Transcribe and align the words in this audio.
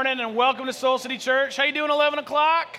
morning 0.00 0.20
and 0.20 0.34
welcome 0.34 0.64
to 0.64 0.72
Soul 0.72 0.96
City 0.96 1.18
Church. 1.18 1.58
How 1.58 1.64
you 1.64 1.74
doing? 1.74 1.90
11 1.90 2.20
o'clock. 2.20 2.78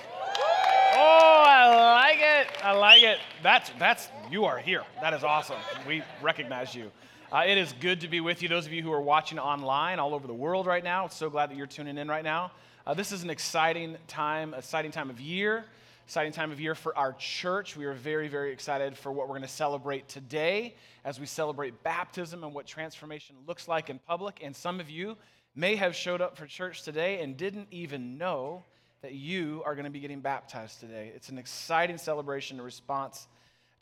Oh, 0.96 1.44
I 1.47 2.08
like 2.08 2.17
it. 2.20 2.63
I 2.63 2.71
like 2.71 3.04
it. 3.04 3.20
That's 3.43 3.70
that's 3.77 4.09
you 4.32 4.45
are 4.45 4.58
here. 4.58 4.82
That 5.01 5.13
is 5.13 5.24
awesome. 5.24 5.59
We 5.88 6.02
recognize 6.24 6.74
you. 6.74 6.90
Uh, 7.31 7.43
it 7.45 7.59
is 7.59 7.75
good 7.79 8.02
to 8.02 8.07
be 8.07 8.21
with 8.21 8.41
you. 8.41 8.49
Those 8.49 8.65
of 8.65 8.73
you 8.73 8.81
who 8.81 8.91
are 8.91 9.04
watching 9.04 9.38
online 9.38 9.99
all 9.99 10.15
over 10.15 10.25
the 10.25 10.34
world 10.34 10.65
right 10.65 10.84
now, 10.84 11.09
so 11.09 11.29
glad 11.29 11.52
that 11.52 11.57
you're 11.57 11.68
tuning 11.68 11.99
in 11.99 12.07
right 12.07 12.23
now. 12.23 12.54
Uh, 12.88 12.95
this 12.95 13.11
is 13.11 13.21
an 13.21 13.29
exciting 13.29 13.97
time, 14.07 14.55
exciting 14.55 14.89
time 14.89 15.11
of 15.11 15.21
year, 15.21 15.65
exciting 16.07 16.31
time 16.31 16.51
of 16.51 16.59
year 16.59 16.73
for 16.73 16.97
our 16.97 17.13
church. 17.19 17.77
We 17.77 17.85
are 17.85 17.93
very, 17.93 18.29
very 18.29 18.51
excited 18.51 18.97
for 18.97 19.11
what 19.11 19.27
we're 19.27 19.35
going 19.35 19.43
to 19.43 19.47
celebrate 19.47 20.07
today 20.07 20.73
as 21.05 21.19
we 21.19 21.27
celebrate 21.27 21.83
baptism 21.83 22.43
and 22.43 22.51
what 22.51 22.65
transformation 22.65 23.35
looks 23.45 23.67
like 23.67 23.91
in 23.91 23.99
public. 24.07 24.39
And 24.41 24.55
some 24.55 24.79
of 24.79 24.89
you 24.89 25.17
may 25.55 25.75
have 25.75 25.95
showed 25.95 26.21
up 26.21 26.38
for 26.38 26.45
church 26.45 26.83
today 26.83 27.21
and 27.21 27.36
didn't 27.36 27.68
even 27.71 28.18
know 28.18 28.64
that 29.01 29.14
you 29.14 29.61
are 29.65 29.75
going 29.75 29.86
to 29.86 29.91
be 29.91 30.00
getting 30.00 30.21
baptized 30.21 30.79
today. 30.79 31.11
It's 31.15 31.29
an 31.29 31.37
exciting 31.37 31.97
celebration 31.97 32.58
in 32.58 32.64
response 32.64 33.27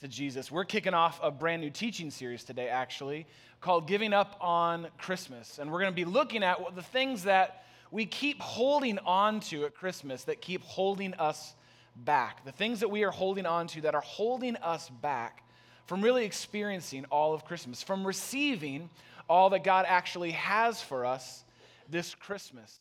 to 0.02 0.08
Jesus. 0.08 0.52
We're 0.52 0.66
kicking 0.66 0.94
off 0.94 1.20
a 1.22 1.30
brand 1.30 1.62
new 1.62 1.70
teaching 1.70 2.09
series 2.09 2.44
today, 2.44 2.70
actually, 2.70 3.28
called 3.62 3.88
Giving 3.88 4.14
Up 4.14 4.38
on 4.40 4.88
Christmas. 4.98 5.59
And 5.59 5.72
we're 5.72 5.82
going 5.82 5.92
to 5.92 5.95
be 5.95 6.05
looking 6.05 6.42
at 6.42 6.58
the 6.73 6.82
things 6.82 7.23
that 7.23 7.66
we 7.92 8.06
keep 8.06 8.40
holding 8.40 8.98
on 9.00 9.42
to 9.42 9.66
at 9.66 9.76
Christmas 9.76 10.23
that 10.23 10.42
keep 10.42 10.64
holding 10.64 11.14
us 11.16 11.54
back. 11.95 12.45
The 12.45 12.52
things 12.52 12.80
that 12.80 12.90
we 12.90 13.04
are 13.04 13.12
holding 13.12 13.45
on 13.45 13.67
to 13.67 13.81
that 13.81 13.94
are 13.94 14.02
holding 14.02 14.56
us 14.58 14.90
back 14.90 15.44
from 15.86 16.02
really 16.02 16.23
experiencing 16.23 17.06
all 17.12 17.34
of 17.34 17.45
Christmas, 17.45 17.84
from 17.84 18.08
receiving 18.08 18.90
all 19.28 19.50
that 19.50 19.64
God 19.64 19.86
actually 19.88 20.31
has 20.31 20.81
for 20.81 21.06
us 21.06 21.44
this 21.90 22.16
Christmas. 22.16 22.80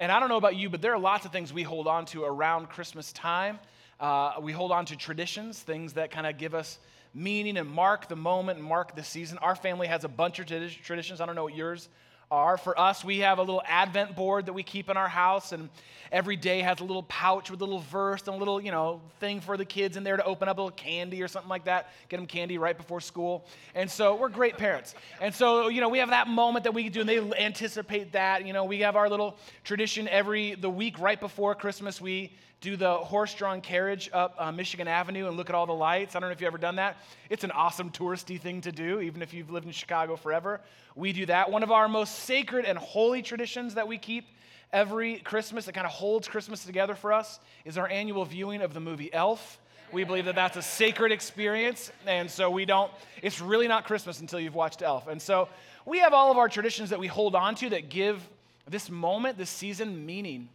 And 0.00 0.10
I 0.10 0.18
don't 0.20 0.28
know 0.28 0.36
about 0.36 0.56
you, 0.56 0.68
but 0.68 0.82
there 0.82 0.92
are 0.92 0.98
lots 0.98 1.24
of 1.24 1.32
things 1.32 1.52
we 1.52 1.62
hold 1.62 1.86
on 1.86 2.04
to 2.06 2.24
around 2.24 2.68
Christmas 2.68 3.12
time. 3.12 3.58
Uh, 4.00 4.34
we 4.42 4.52
hold 4.52 4.72
on 4.72 4.86
to 4.86 4.96
traditions, 4.96 5.60
things 5.60 5.92
that 5.94 6.10
kind 6.10 6.26
of 6.26 6.36
give 6.36 6.54
us 6.54 6.78
meaning 7.14 7.56
and 7.56 7.68
mark 7.68 8.08
the 8.08 8.16
moment 8.16 8.58
and 8.58 8.66
mark 8.66 8.96
the 8.96 9.04
season. 9.04 9.38
Our 9.38 9.54
family 9.54 9.86
has 9.86 10.02
a 10.04 10.08
bunch 10.08 10.40
of 10.40 10.46
traditions. 10.46 11.20
I 11.20 11.26
don't 11.26 11.36
know 11.36 11.44
what 11.44 11.54
yours 11.54 11.88
are. 12.34 12.56
For 12.56 12.78
us, 12.78 13.04
we 13.04 13.20
have 13.20 13.38
a 13.38 13.42
little 13.42 13.62
Advent 13.64 14.16
board 14.16 14.46
that 14.46 14.52
we 14.52 14.62
keep 14.62 14.90
in 14.90 14.96
our 14.96 15.08
house, 15.08 15.52
and 15.52 15.70
every 16.10 16.36
day 16.36 16.60
has 16.60 16.80
a 16.80 16.84
little 16.84 17.04
pouch 17.04 17.50
with 17.50 17.60
a 17.60 17.64
little 17.64 17.80
verse 17.80 18.26
and 18.26 18.36
a 18.36 18.38
little, 18.38 18.60
you 18.60 18.70
know, 18.70 19.00
thing 19.20 19.40
for 19.40 19.56
the 19.56 19.64
kids 19.64 19.96
in 19.96 20.04
there 20.04 20.16
to 20.16 20.24
open 20.24 20.48
up 20.48 20.58
a 20.58 20.60
little 20.60 20.76
candy 20.76 21.22
or 21.22 21.28
something 21.28 21.48
like 21.48 21.64
that. 21.64 21.90
Get 22.08 22.16
them 22.16 22.26
candy 22.26 22.58
right 22.58 22.76
before 22.76 23.00
school. 23.00 23.46
And 23.74 23.90
so 23.90 24.16
we're 24.16 24.28
great 24.28 24.58
parents. 24.58 24.94
And 25.20 25.34
so, 25.34 25.68
you 25.68 25.80
know, 25.80 25.88
we 25.88 25.98
have 25.98 26.10
that 26.10 26.28
moment 26.28 26.64
that 26.64 26.74
we 26.74 26.88
do, 26.88 27.00
and 27.00 27.08
they 27.08 27.20
anticipate 27.40 28.12
that. 28.12 28.46
You 28.46 28.52
know, 28.52 28.64
we 28.64 28.80
have 28.80 28.96
our 28.96 29.08
little 29.08 29.36
tradition 29.62 30.08
every 30.08 30.54
the 30.56 30.70
week 30.70 30.98
right 30.98 31.18
before 31.18 31.54
Christmas. 31.54 32.00
We 32.00 32.32
do 32.60 32.76
the 32.76 32.94
horse-drawn 32.94 33.60
carriage 33.60 34.08
up 34.12 34.34
uh, 34.38 34.50
Michigan 34.50 34.88
Avenue 34.88 35.26
and 35.28 35.36
look 35.36 35.50
at 35.50 35.54
all 35.54 35.66
the 35.66 35.72
lights. 35.72 36.16
I 36.16 36.20
don't 36.20 36.30
know 36.30 36.32
if 36.32 36.40
you've 36.40 36.48
ever 36.48 36.58
done 36.58 36.76
that. 36.76 36.96
It's 37.28 37.44
an 37.44 37.50
awesome 37.50 37.90
touristy 37.90 38.40
thing 38.40 38.62
to 38.62 38.72
do, 38.72 39.00
even 39.00 39.20
if 39.20 39.34
you've 39.34 39.50
lived 39.50 39.66
in 39.66 39.72
Chicago 39.72 40.16
forever. 40.16 40.60
We 40.96 41.12
do 41.12 41.26
that. 41.26 41.50
One 41.50 41.62
of 41.62 41.70
our 41.70 41.88
most 41.88 42.20
sacred 42.20 42.64
and 42.64 42.78
holy 42.78 43.20
traditions 43.20 43.74
that 43.74 43.86
we 43.86 43.98
keep 43.98 44.26
every 44.72 45.18
Christmas 45.18 45.66
that 45.66 45.72
kind 45.72 45.86
of 45.86 45.92
holds 45.92 46.26
Christmas 46.26 46.64
together 46.64 46.94
for 46.94 47.12
us 47.12 47.38
is 47.64 47.76
our 47.78 47.88
annual 47.88 48.24
viewing 48.24 48.62
of 48.62 48.72
the 48.74 48.80
movie 48.80 49.12
Elf. 49.12 49.58
We 49.92 50.02
believe 50.02 50.24
that 50.24 50.34
that's 50.34 50.56
a 50.56 50.62
sacred 50.62 51.12
experience, 51.12 51.92
and 52.06 52.28
so 52.28 52.50
we 52.50 52.64
don't, 52.64 52.90
it's 53.22 53.40
really 53.40 53.68
not 53.68 53.84
Christmas 53.84 54.20
until 54.20 54.40
you've 54.40 54.54
watched 54.54 54.82
Elf. 54.82 55.06
And 55.06 55.22
so 55.22 55.48
we 55.86 55.98
have 55.98 56.12
all 56.12 56.32
of 56.32 56.38
our 56.38 56.48
traditions 56.48 56.90
that 56.90 56.98
we 56.98 57.06
hold 57.06 57.36
on 57.36 57.54
to 57.56 57.70
that 57.70 57.90
give 57.90 58.26
this 58.68 58.90
moment, 58.90 59.38
this 59.38 59.50
season, 59.50 60.04
meaning. 60.04 60.48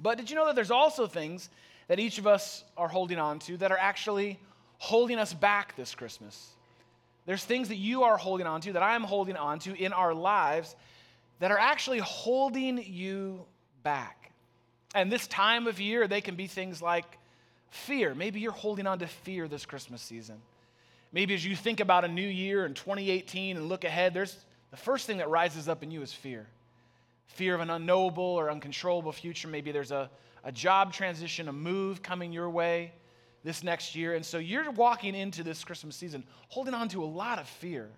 But 0.00 0.18
did 0.18 0.30
you 0.30 0.36
know 0.36 0.46
that 0.46 0.54
there's 0.54 0.70
also 0.70 1.06
things 1.06 1.50
that 1.88 1.98
each 1.98 2.18
of 2.18 2.26
us 2.26 2.64
are 2.76 2.88
holding 2.88 3.18
on 3.18 3.38
to 3.40 3.56
that 3.58 3.72
are 3.72 3.78
actually 3.78 4.38
holding 4.78 5.18
us 5.18 5.34
back 5.34 5.76
this 5.76 5.94
Christmas? 5.94 6.50
There's 7.26 7.44
things 7.44 7.68
that 7.68 7.76
you 7.76 8.04
are 8.04 8.16
holding 8.16 8.46
on 8.46 8.60
to, 8.62 8.72
that 8.72 8.82
I'm 8.82 9.02
holding 9.02 9.36
on 9.36 9.58
to 9.60 9.74
in 9.74 9.92
our 9.92 10.14
lives 10.14 10.74
that 11.40 11.50
are 11.50 11.58
actually 11.58 11.98
holding 11.98 12.82
you 12.82 13.44
back. 13.82 14.32
And 14.94 15.12
this 15.12 15.26
time 15.26 15.66
of 15.66 15.80
year, 15.80 16.08
they 16.08 16.20
can 16.20 16.36
be 16.36 16.46
things 16.46 16.80
like 16.80 17.18
fear. 17.70 18.14
Maybe 18.14 18.40
you're 18.40 18.52
holding 18.52 18.86
on 18.86 18.98
to 19.00 19.06
fear 19.06 19.46
this 19.46 19.66
Christmas 19.66 20.00
season. 20.00 20.40
Maybe 21.12 21.34
as 21.34 21.44
you 21.44 21.56
think 21.56 21.80
about 21.80 22.04
a 22.04 22.08
new 22.08 22.26
year 22.26 22.66
in 22.66 22.74
2018 22.74 23.56
and 23.56 23.68
look 23.68 23.84
ahead, 23.84 24.14
there's 24.14 24.36
the 24.70 24.76
first 24.76 25.06
thing 25.06 25.18
that 25.18 25.28
rises 25.28 25.68
up 25.68 25.82
in 25.82 25.90
you 25.90 26.02
is 26.02 26.12
fear. 26.12 26.46
Fear 27.28 27.54
of 27.54 27.60
an 27.60 27.70
unknowable 27.70 28.24
or 28.24 28.50
uncontrollable 28.50 29.12
future. 29.12 29.48
Maybe 29.48 29.72
there's 29.72 29.92
a, 29.92 30.10
a 30.44 30.52
job 30.52 30.92
transition, 30.92 31.48
a 31.48 31.52
move 31.52 32.02
coming 32.02 32.32
your 32.32 32.50
way 32.50 32.92
this 33.44 33.62
next 33.62 33.94
year. 33.94 34.14
And 34.14 34.24
so 34.24 34.38
you're 34.38 34.70
walking 34.70 35.14
into 35.14 35.42
this 35.42 35.64
Christmas 35.64 35.96
season 35.96 36.24
holding 36.48 36.74
on 36.74 36.88
to 36.90 37.02
a 37.02 37.06
lot 37.06 37.38
of 37.38 37.48
fear. 37.48 37.88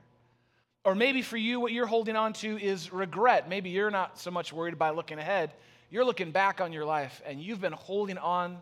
Or 0.85 0.95
maybe 0.95 1.23
for 1.23 1.37
you, 1.37 1.61
what 1.61 1.73
you're 1.73 1.87
holding 1.87 2.17
on 2.17 2.33
to 2.35 2.59
is 2.59 2.93
regret. 2.93 3.49
Maybe 3.49 3.71
you're 3.71 3.91
not 3.91 4.19
so 4.19 4.31
much 4.31 4.53
worried 4.53 4.75
about 4.75 4.97
looking 4.97 5.19
ahead. 5.19 5.53
You're 5.91 6.05
looking 6.05 6.31
back 6.31 6.61
on 6.61 6.73
your 6.73 6.85
life 6.85 7.21
and 7.27 7.41
you've 7.41 7.61
been 7.61 7.73
holding 7.73 8.19
on 8.19 8.61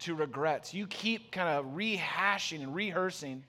to 0.00 0.14
regrets. 0.14 0.72
You 0.72 0.86
keep 0.86 1.32
kind 1.32 1.48
of 1.48 1.74
rehashing 1.74 2.62
and 2.62 2.74
rehearsing 2.74 3.44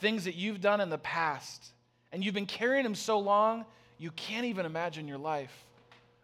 things 0.00 0.24
that 0.24 0.34
you've 0.34 0.60
done 0.60 0.80
in 0.80 0.90
the 0.90 0.98
past. 0.98 1.72
And 2.12 2.24
you've 2.24 2.34
been 2.34 2.46
carrying 2.46 2.84
them 2.84 2.94
so 2.94 3.18
long, 3.18 3.64
you 3.98 4.10
can't 4.12 4.46
even 4.46 4.66
imagine 4.66 5.08
your 5.08 5.18
life 5.18 5.66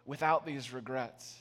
without 0.05 0.45
these 0.45 0.73
regrets. 0.73 1.37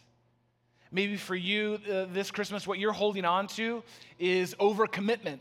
Maybe 0.93 1.17
for 1.17 1.37
you 1.37 1.79
uh, 1.91 2.07
this 2.13 2.31
Christmas, 2.31 2.67
what 2.67 2.79
you're 2.79 2.93
holding 2.93 3.25
on 3.25 3.47
to 3.49 3.83
is 4.19 4.55
overcommitment. 4.57 5.39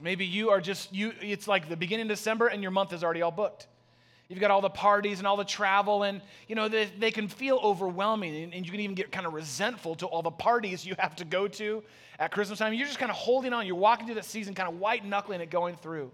Maybe 0.00 0.26
you 0.26 0.50
are 0.50 0.60
just, 0.60 0.92
you, 0.92 1.12
it's 1.20 1.48
like 1.48 1.68
the 1.68 1.76
beginning 1.76 2.06
of 2.06 2.16
December 2.16 2.48
and 2.48 2.62
your 2.62 2.70
month 2.70 2.92
is 2.92 3.02
already 3.02 3.22
all 3.22 3.30
booked. 3.30 3.68
You've 4.28 4.40
got 4.40 4.50
all 4.50 4.62
the 4.62 4.70
parties 4.70 5.18
and 5.18 5.26
all 5.26 5.36
the 5.36 5.44
travel, 5.44 6.04
and 6.04 6.22
you 6.48 6.54
know 6.54 6.66
they, 6.66 6.86
they 6.98 7.10
can 7.10 7.28
feel 7.28 7.60
overwhelming, 7.62 8.34
and, 8.34 8.54
and, 8.54 8.64
you 8.64 8.72
can 8.72 8.80
even 8.80 8.94
get 8.94 9.12
kind 9.12 9.26
of 9.26 9.34
resentful 9.34 9.94
to 9.96 10.06
all 10.06 10.22
the 10.22 10.30
parties 10.30 10.86
you 10.86 10.94
have 10.98 11.14
to 11.16 11.26
go 11.26 11.46
to 11.48 11.82
at 12.18 12.32
Christmas 12.32 12.58
time. 12.58 12.72
You're 12.72 12.86
just 12.86 12.98
kind 12.98 13.10
of 13.10 13.16
holding 13.16 13.52
on. 13.52 13.66
You're 13.66 13.76
walking 13.76 14.06
through 14.06 14.14
that 14.14 14.24
season, 14.24 14.54
kind 14.54 14.70
of 14.70 14.78
white 14.78 15.04
knuckling 15.04 15.42
it 15.42 15.50
going 15.50 15.76
through. 15.76 16.10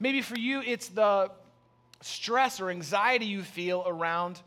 Maybe 0.00 0.20
for 0.20 0.36
you, 0.36 0.60
it's 0.60 0.88
the 0.88 1.30
stress 2.00 2.60
or 2.60 2.70
anxiety 2.70 3.26
you 3.26 3.42
feel 3.42 3.84
around 3.86 4.40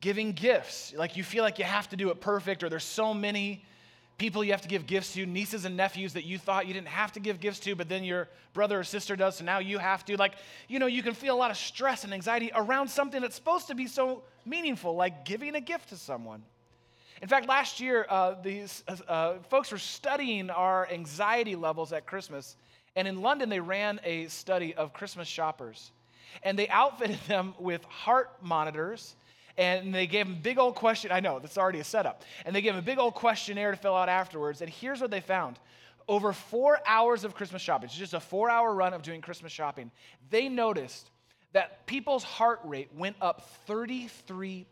giving 0.00 0.32
gifts. 0.32 0.94
Like 0.96 1.16
you 1.16 1.24
feel 1.24 1.42
like 1.42 1.58
you 1.58 1.64
have 1.64 1.88
to 1.90 1.96
do 1.96 2.10
it 2.10 2.20
perfect, 2.20 2.62
or 2.62 2.68
there's 2.68 2.84
so 2.84 3.12
many 3.12 3.64
people 4.18 4.42
you 4.42 4.50
have 4.50 4.62
to 4.62 4.68
give 4.68 4.86
gifts 4.86 5.14
to, 5.14 5.24
nieces 5.24 5.64
and 5.64 5.76
nephews 5.76 6.12
that 6.14 6.24
you 6.24 6.38
thought 6.38 6.66
you 6.66 6.74
didn't 6.74 6.88
have 6.88 7.12
to 7.12 7.20
give 7.20 7.38
gifts 7.38 7.60
to, 7.60 7.76
but 7.76 7.88
then 7.88 8.02
your 8.02 8.28
brother 8.52 8.80
or 8.80 8.84
sister 8.84 9.14
does, 9.14 9.36
so 9.36 9.44
now 9.44 9.60
you 9.60 9.78
have 9.78 10.04
to. 10.04 10.16
Like, 10.16 10.34
you 10.66 10.80
know, 10.80 10.86
you 10.86 11.04
can 11.04 11.14
feel 11.14 11.34
a 11.34 11.38
lot 11.38 11.52
of 11.52 11.56
stress 11.56 12.02
and 12.02 12.12
anxiety 12.12 12.50
around 12.54 12.88
something 12.88 13.22
that's 13.22 13.36
supposed 13.36 13.68
to 13.68 13.76
be 13.76 13.86
so 13.86 14.24
meaningful, 14.44 14.94
like 14.96 15.24
giving 15.24 15.54
a 15.54 15.60
gift 15.60 15.90
to 15.90 15.96
someone. 15.96 16.42
In 17.22 17.28
fact, 17.28 17.48
last 17.48 17.80
year, 17.80 18.06
uh, 18.08 18.34
these 18.42 18.82
uh, 18.88 18.96
uh 19.08 19.34
folks 19.48 19.70
were 19.70 19.78
studying 19.78 20.50
our 20.50 20.88
anxiety 20.90 21.54
levels 21.54 21.92
at 21.92 22.06
Christmas, 22.06 22.56
and 22.96 23.06
in 23.06 23.22
London, 23.22 23.48
they 23.48 23.60
ran 23.60 24.00
a 24.02 24.26
study 24.26 24.74
of 24.74 24.92
Christmas 24.92 25.28
shoppers. 25.28 25.92
And 26.42 26.58
they 26.58 26.68
outfitted 26.68 27.18
them 27.26 27.54
with 27.58 27.84
heart 27.84 28.30
monitors 28.42 29.16
and 29.56 29.92
they 29.92 30.06
gave 30.06 30.28
a 30.28 30.32
big 30.32 30.56
old 30.56 30.76
question. 30.76 31.10
I 31.10 31.18
know, 31.18 31.40
that's 31.40 31.58
already 31.58 31.80
a 31.80 31.84
setup. 31.84 32.22
And 32.46 32.54
they 32.54 32.60
gave 32.62 32.74
him 32.74 32.78
a 32.78 32.82
big 32.82 32.98
old 32.98 33.14
questionnaire 33.14 33.72
to 33.72 33.76
fill 33.76 33.96
out 33.96 34.08
afterwards. 34.08 34.60
And 34.60 34.70
here's 34.70 35.00
what 35.00 35.10
they 35.10 35.20
found 35.20 35.58
over 36.06 36.32
four 36.32 36.80
hours 36.86 37.24
of 37.24 37.34
Christmas 37.34 37.60
shopping, 37.60 37.86
it's 37.86 37.96
just 37.96 38.14
a 38.14 38.20
four 38.20 38.48
hour 38.48 38.72
run 38.72 38.94
of 38.94 39.02
doing 39.02 39.20
Christmas 39.20 39.52
shopping, 39.52 39.90
they 40.30 40.48
noticed 40.48 41.10
that 41.52 41.86
people's 41.86 42.24
heart 42.24 42.60
rate 42.64 42.88
went 42.96 43.16
up 43.20 43.50
33%. 43.68 44.64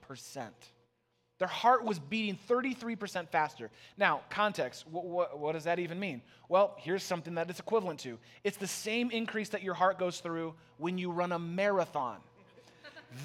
Their 1.39 1.49
heart 1.49 1.85
was 1.85 1.99
beating 1.99 2.39
33% 2.49 3.29
faster. 3.29 3.71
Now, 3.99 4.23
context, 4.31 4.87
what, 4.89 5.39
what, 5.39 5.53
does 5.53 5.65
that 5.65 5.79
even 5.79 6.01
mean? 6.01 6.23
Well, 6.49 6.75
here's 6.79 7.03
something 7.03 7.35
that 7.35 7.51
it's 7.51 7.61
equivalent 7.61 8.01
to 8.01 8.19
it's 8.43 8.57
the 8.57 8.67
same 8.67 9.11
increase 9.11 9.51
that 9.51 9.63
your 9.63 9.75
heart 9.75 9.99
goes 9.99 10.21
through 10.21 10.55
when 10.79 10.97
you 10.97 11.11
run 11.11 11.33
a 11.33 11.39
marathon. 11.39 12.19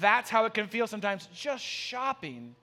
That's 0.00 0.28
how 0.30 0.44
it 0.44 0.54
can 0.54 0.68
feel 0.68 0.86
sometimes 0.86 1.28
just 1.34 1.64
shopping 1.64 2.54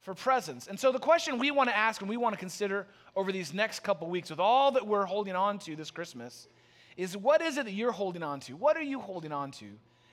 for 0.00 0.14
presents. 0.14 0.68
And 0.68 0.78
so, 0.78 0.92
the 0.92 0.98
question 0.98 1.38
we 1.38 1.50
want 1.50 1.68
to 1.68 1.76
ask 1.76 2.00
and 2.00 2.08
we 2.08 2.16
want 2.16 2.34
to 2.34 2.38
consider 2.38 2.86
over 3.16 3.32
these 3.32 3.52
next 3.52 3.80
couple 3.80 4.08
weeks, 4.08 4.30
with 4.30 4.40
all 4.40 4.72
that 4.72 4.86
we're 4.86 5.04
holding 5.04 5.34
on 5.34 5.58
to 5.60 5.76
this 5.76 5.90
Christmas, 5.90 6.48
is 6.96 7.16
what 7.16 7.42
is 7.42 7.58
it 7.58 7.64
that 7.64 7.72
you're 7.72 7.92
holding 7.92 8.22
on 8.22 8.40
to? 8.40 8.54
What 8.54 8.76
are 8.76 8.82
you 8.82 9.00
holding 9.00 9.32
on 9.32 9.50
to 9.52 9.66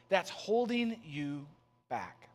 that's 0.10 0.30
holding 0.30 0.98
you 1.04 1.46
back? 1.90 2.30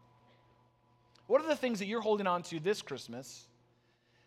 What 1.31 1.41
are 1.41 1.47
the 1.47 1.55
things 1.55 1.79
that 1.79 1.87
you're 1.87 2.01
holding 2.01 2.27
on 2.27 2.43
to 2.45 2.59
this 2.59 2.83
Christmas 2.83 3.47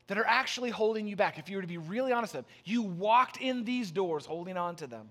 that 0.08 0.18
are 0.18 0.26
actually 0.26 0.70
holding 0.70 1.06
you 1.06 1.18
back? 1.18 1.38
If 1.38 1.50
you 1.50 1.58
were 1.58 1.62
to 1.62 1.68
be 1.68 1.78
really 1.78 2.14
honest 2.14 2.34
with 2.34 2.46
them, 2.46 2.54
you 2.64 2.82
walked 2.84 3.38
in 3.42 3.66
these 3.66 3.92
doors 3.92 4.26
holding 4.26 4.56
on 4.56 4.78
to 4.78 4.88
them, 4.88 5.10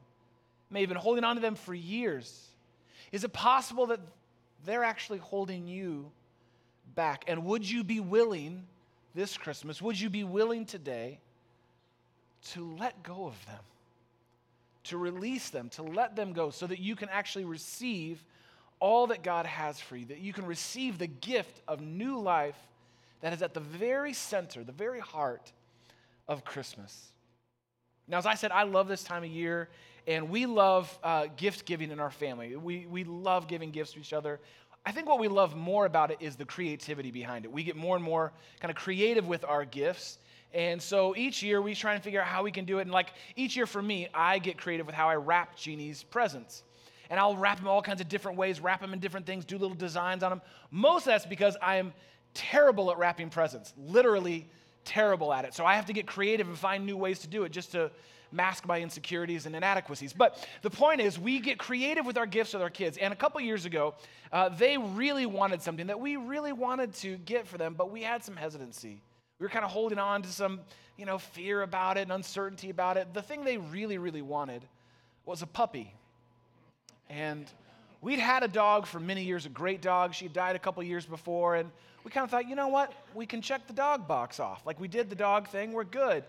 may 0.70 0.80
have 0.80 0.88
been 0.88 0.96
holding 0.96 1.22
on 1.22 1.36
to 1.36 1.42
them 1.42 1.54
for 1.54 1.74
years. 1.74 2.48
Is 3.12 3.24
it 3.24 3.32
possible 3.34 3.86
that 3.88 4.00
they're 4.64 4.84
actually 4.84 5.18
holding 5.18 5.66
you 5.66 6.10
back. 6.94 7.24
And 7.26 7.44
would 7.44 7.68
you 7.68 7.84
be 7.84 8.00
willing 8.00 8.64
this 9.14 9.36
Christmas, 9.36 9.82
would 9.82 10.00
you 10.00 10.08
be 10.08 10.24
willing 10.24 10.64
today 10.64 11.18
to 12.52 12.74
let 12.78 13.02
go 13.02 13.26
of 13.26 13.46
them, 13.46 13.60
to 14.84 14.96
release 14.96 15.50
them, 15.50 15.68
to 15.70 15.82
let 15.82 16.16
them 16.16 16.32
go 16.32 16.50
so 16.50 16.66
that 16.66 16.78
you 16.78 16.96
can 16.96 17.08
actually 17.10 17.44
receive 17.44 18.24
all 18.82 19.06
that 19.06 19.22
God 19.22 19.46
has 19.46 19.78
for 19.78 19.94
you, 19.94 20.06
that 20.06 20.18
you 20.18 20.32
can 20.32 20.44
receive 20.44 20.98
the 20.98 21.06
gift 21.06 21.62
of 21.68 21.80
new 21.80 22.18
life 22.18 22.56
that 23.20 23.32
is 23.32 23.40
at 23.40 23.54
the 23.54 23.60
very 23.60 24.12
center, 24.12 24.64
the 24.64 24.72
very 24.72 24.98
heart 24.98 25.52
of 26.26 26.44
Christmas? 26.44 27.12
Now, 28.08 28.18
as 28.18 28.26
I 28.26 28.34
said, 28.34 28.50
I 28.50 28.64
love 28.64 28.88
this 28.88 29.04
time 29.04 29.22
of 29.22 29.30
year, 29.30 29.68
and 30.08 30.28
we 30.28 30.46
love 30.46 30.98
uh, 31.04 31.26
gift 31.36 31.64
giving 31.64 31.92
in 31.92 32.00
our 32.00 32.10
family. 32.10 32.56
We, 32.56 32.86
we 32.90 33.04
love 33.04 33.46
giving 33.46 33.70
gifts 33.70 33.92
to 33.92 34.00
each 34.00 34.12
other. 34.12 34.40
I 34.84 34.90
think 34.90 35.06
what 35.06 35.20
we 35.20 35.28
love 35.28 35.54
more 35.54 35.86
about 35.86 36.10
it 36.10 36.16
is 36.18 36.34
the 36.34 36.44
creativity 36.44 37.12
behind 37.12 37.44
it. 37.44 37.52
We 37.52 37.62
get 37.62 37.76
more 37.76 37.94
and 37.94 38.04
more 38.04 38.32
kind 38.58 38.68
of 38.68 38.76
creative 38.76 39.28
with 39.28 39.44
our 39.44 39.64
gifts. 39.64 40.18
And 40.52 40.82
so 40.82 41.14
each 41.14 41.40
year 41.40 41.62
we 41.62 41.76
try 41.76 41.94
and 41.94 42.02
figure 42.02 42.20
out 42.20 42.26
how 42.26 42.42
we 42.42 42.50
can 42.50 42.64
do 42.64 42.80
it. 42.80 42.82
And 42.82 42.90
like 42.90 43.12
each 43.36 43.54
year 43.54 43.66
for 43.66 43.80
me, 43.80 44.08
I 44.12 44.40
get 44.40 44.58
creative 44.58 44.86
with 44.86 44.96
how 44.96 45.08
I 45.08 45.14
wrap 45.14 45.56
Jeannie's 45.56 46.02
presents. 46.02 46.64
And 47.12 47.20
I'll 47.20 47.36
wrap 47.36 47.58
them 47.58 47.68
all 47.68 47.82
kinds 47.82 48.00
of 48.00 48.08
different 48.08 48.38
ways, 48.38 48.58
wrap 48.58 48.80
them 48.80 48.94
in 48.94 48.98
different 48.98 49.26
things, 49.26 49.44
do 49.44 49.58
little 49.58 49.76
designs 49.76 50.22
on 50.22 50.30
them. 50.30 50.40
Most 50.70 51.02
of 51.02 51.12
that's 51.12 51.26
because 51.26 51.58
I 51.60 51.76
am 51.76 51.92
terrible 52.32 52.90
at 52.90 52.96
wrapping 52.96 53.28
presents, 53.28 53.74
literally 53.76 54.48
terrible 54.86 55.30
at 55.30 55.44
it. 55.44 55.52
So 55.52 55.66
I 55.66 55.74
have 55.74 55.84
to 55.86 55.92
get 55.92 56.06
creative 56.06 56.48
and 56.48 56.56
find 56.56 56.86
new 56.86 56.96
ways 56.96 57.18
to 57.18 57.28
do 57.28 57.44
it 57.44 57.52
just 57.52 57.72
to 57.72 57.90
mask 58.32 58.64
my 58.64 58.80
insecurities 58.80 59.44
and 59.44 59.54
inadequacies. 59.54 60.14
But 60.14 60.48
the 60.62 60.70
point 60.70 61.02
is, 61.02 61.18
we 61.18 61.38
get 61.40 61.58
creative 61.58 62.06
with 62.06 62.16
our 62.16 62.24
gifts 62.24 62.54
with 62.54 62.62
our 62.62 62.70
kids. 62.70 62.96
And 62.96 63.12
a 63.12 63.16
couple 63.16 63.42
years 63.42 63.66
ago, 63.66 63.94
uh, 64.32 64.48
they 64.48 64.78
really 64.78 65.26
wanted 65.26 65.60
something 65.60 65.88
that 65.88 66.00
we 66.00 66.16
really 66.16 66.54
wanted 66.54 66.94
to 66.94 67.18
get 67.18 67.46
for 67.46 67.58
them, 67.58 67.74
but 67.74 67.90
we 67.90 68.02
had 68.02 68.24
some 68.24 68.36
hesitancy. 68.36 69.02
We 69.38 69.44
were 69.44 69.50
kind 69.50 69.66
of 69.66 69.70
holding 69.70 69.98
on 69.98 70.22
to 70.22 70.28
some, 70.30 70.60
you 70.96 71.04
know, 71.04 71.18
fear 71.18 71.60
about 71.60 71.98
it 71.98 72.04
and 72.04 72.12
uncertainty 72.12 72.70
about 72.70 72.96
it. 72.96 73.12
The 73.12 73.20
thing 73.20 73.44
they 73.44 73.58
really, 73.58 73.98
really 73.98 74.22
wanted 74.22 74.62
was 75.26 75.42
a 75.42 75.46
puppy. 75.46 75.92
And 77.12 77.46
we'd 78.00 78.18
had 78.18 78.42
a 78.42 78.48
dog 78.48 78.86
for 78.86 78.98
many 78.98 79.22
years, 79.22 79.44
a 79.44 79.50
great 79.50 79.82
dog. 79.82 80.14
She 80.14 80.24
had 80.24 80.32
died 80.32 80.56
a 80.56 80.58
couple 80.58 80.82
years 80.82 81.04
before, 81.04 81.56
and 81.56 81.70
we 82.04 82.10
kind 82.10 82.24
of 82.24 82.30
thought, 82.30 82.48
you 82.48 82.56
know 82.56 82.68
what? 82.68 82.90
We 83.14 83.26
can 83.26 83.42
check 83.42 83.66
the 83.66 83.74
dog 83.74 84.08
box 84.08 84.40
off. 84.40 84.62
Like 84.64 84.80
we 84.80 84.88
did 84.88 85.10
the 85.10 85.14
dog 85.14 85.46
thing, 85.48 85.72
we're 85.72 85.84
good. 85.84 86.24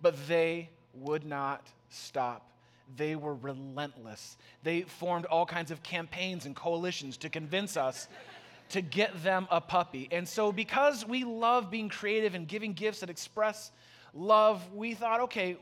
But 0.00 0.16
they 0.26 0.70
would 0.94 1.26
not 1.26 1.66
stop. 1.90 2.48
They 2.96 3.14
were 3.14 3.34
relentless. 3.34 4.38
They 4.62 4.82
formed 4.82 5.26
all 5.26 5.44
kinds 5.44 5.70
of 5.70 5.82
campaigns 5.82 6.46
and 6.46 6.56
coalitions 6.56 7.18
to 7.18 7.28
convince 7.28 7.76
us 7.76 8.08
to 8.70 8.80
get 8.80 9.22
them 9.22 9.46
a 9.50 9.60
puppy. 9.60 10.08
And 10.10 10.26
so, 10.26 10.50
because 10.50 11.06
we 11.06 11.24
love 11.24 11.70
being 11.70 11.90
creative 11.90 12.34
and 12.34 12.48
giving 12.48 12.72
gifts 12.72 13.00
that 13.00 13.10
express 13.10 13.70
love, 14.14 14.62
we 14.72 14.94
thought, 14.94 15.20
okay, 15.20 15.58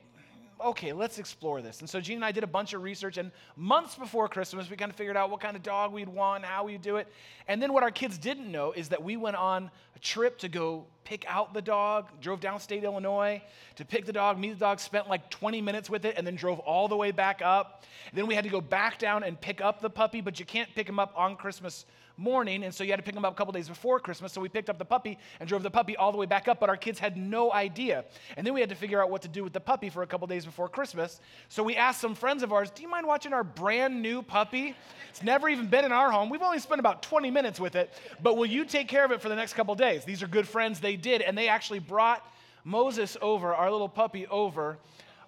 okay, 0.65 0.93
let's 0.93 1.19
explore 1.19 1.63
this. 1.63 1.81
And 1.81 1.89
so 1.89 2.01
Gene 2.01 2.17
and 2.17 2.25
I 2.25 2.33
did 2.33 2.45
a 2.45 2.49
bunch 2.49 2.73
of 2.75 2.83
research, 2.83 3.19
and 3.19 3.31
months 3.57 3.95
before 3.95 4.29
Christmas, 4.29 4.71
we 4.71 4.77
kind 4.77 4.91
of 4.91 4.97
figured 4.97 5.17
out 5.17 5.31
what 5.31 5.41
kind 5.41 5.57
of 5.57 5.63
dog 5.63 5.93
we'd 5.93 6.09
want, 6.09 6.45
how 6.45 6.65
we'd 6.65 6.83
do 6.83 6.97
it. 6.97 7.09
And 7.49 7.63
then 7.63 7.73
what 7.73 7.83
our 7.83 7.91
kids 7.91 8.19
didn't 8.19 8.51
know 8.51 8.73
is 8.73 8.89
that 8.91 9.03
we 9.03 9.17
went 9.17 9.37
on 9.37 9.71
a 9.97 9.99
trip 9.99 10.39
to 10.39 10.49
go 10.49 10.87
pick 11.05 11.25
out 11.27 11.55
the 11.55 11.63
dog, 11.63 12.09
drove 12.21 12.41
downstate 12.41 12.83
Illinois 12.83 13.43
to 13.77 13.85
pick 13.85 14.07
the 14.07 14.13
dog, 14.13 14.39
meet 14.39 14.51
the 14.51 14.61
dog, 14.61 14.81
spent 14.81 15.09
like 15.09 15.29
20 15.31 15.61
minutes 15.61 15.91
with 15.91 16.05
it, 16.05 16.15
and 16.17 16.27
then 16.27 16.37
drove 16.37 16.59
all 16.61 16.89
the 16.89 16.97
way 16.97 17.11
back 17.11 17.43
up. 17.43 17.85
Then 18.13 18.27
we 18.27 18.35
had 18.35 18.45
to 18.45 18.51
go 18.51 18.61
back 18.61 18.99
down 18.99 19.25
and 19.25 19.41
pick 19.41 19.61
up 19.61 19.81
the 19.81 19.91
puppy, 19.91 20.21
but 20.21 20.39
you 20.39 20.47
can't 20.47 20.73
pick 20.75 20.89
him 20.89 20.99
up 20.99 21.13
on 21.17 21.37
Christmas 21.37 21.87
morning, 22.21 22.65
and 22.65 22.75
so 22.75 22.85
you 22.85 22.91
had 22.91 22.99
to 22.99 23.03
pick 23.03 23.17
him 23.17 23.25
up 23.25 23.33
a 23.33 23.37
couple 23.37 23.53
days 23.53 23.69
before 23.69 23.99
Christmas. 23.99 24.33
So 24.33 24.41
we 24.41 24.49
picked 24.49 24.69
up 24.69 24.79
the 24.79 24.85
puppy 24.85 25.19
and 25.41 25.49
drove 25.49 25.63
the 25.63 25.71
puppy 25.71 25.97
all 25.97 26.13
the 26.13 26.19
way 26.19 26.27
back 26.27 26.47
up, 26.47 26.61
but 26.61 26.69
our 26.69 26.77
kids 26.77 26.99
had 26.99 27.17
no 27.17 27.53
idea. 27.53 28.05
And 28.37 28.47
then 28.47 28.55
we 28.55 28.61
had 28.61 28.69
to 28.69 28.75
figure 28.75 29.03
out 29.03 29.11
what 29.11 29.23
to 29.23 29.29
do 29.29 29.43
with 29.43 29.53
the 29.53 29.61
puppy 29.61 29.89
for 29.89 30.03
a 30.03 30.07
couple 30.07 30.27
days 30.27 30.45
before 30.45 30.69
Christmas. 30.69 31.21
So 31.49 31.63
we 31.63 31.77
asked 31.77 32.01
some 32.01 32.15
friends 32.15 32.43
of 32.43 32.53
ours, 32.53 32.71
Do 32.71 32.83
you 32.83 32.89
mind 32.89 33.07
watching 33.07 33.33
our 33.33 33.43
brand 33.43 34.03
new 34.03 34.23
puppy? 34.23 34.77
It's 35.09 35.23
never 35.23 35.49
even 35.49 35.67
been 35.67 35.85
in 35.85 35.93
our 35.93 36.11
home. 36.11 36.29
We've 36.29 36.43
only 36.43 36.59
spent 36.59 36.79
about 36.79 37.03
20 37.03 37.31
minutes 37.31 37.59
with 37.59 37.75
it, 37.75 37.93
but 38.23 38.37
will 38.37 38.47
you 38.47 38.65
take 38.65 38.87
care 38.87 39.05
of 39.05 39.11
it 39.11 39.21
for 39.21 39.29
the 39.29 39.37
next 39.37 39.55
couple 39.55 39.75
days? 39.75 40.05
These 40.05 40.23
are 40.23 40.29
good 40.29 40.47
friends. 40.47 40.81
They 40.81 40.97
did, 40.97 41.23
and 41.23 41.37
they 41.37 41.49
actually 41.49 41.81
brought 41.81 42.25
Moses 42.65 43.17
over, 43.23 43.55
our 43.55 43.71
little 43.71 43.89
puppy, 43.89 44.27
over 44.27 44.79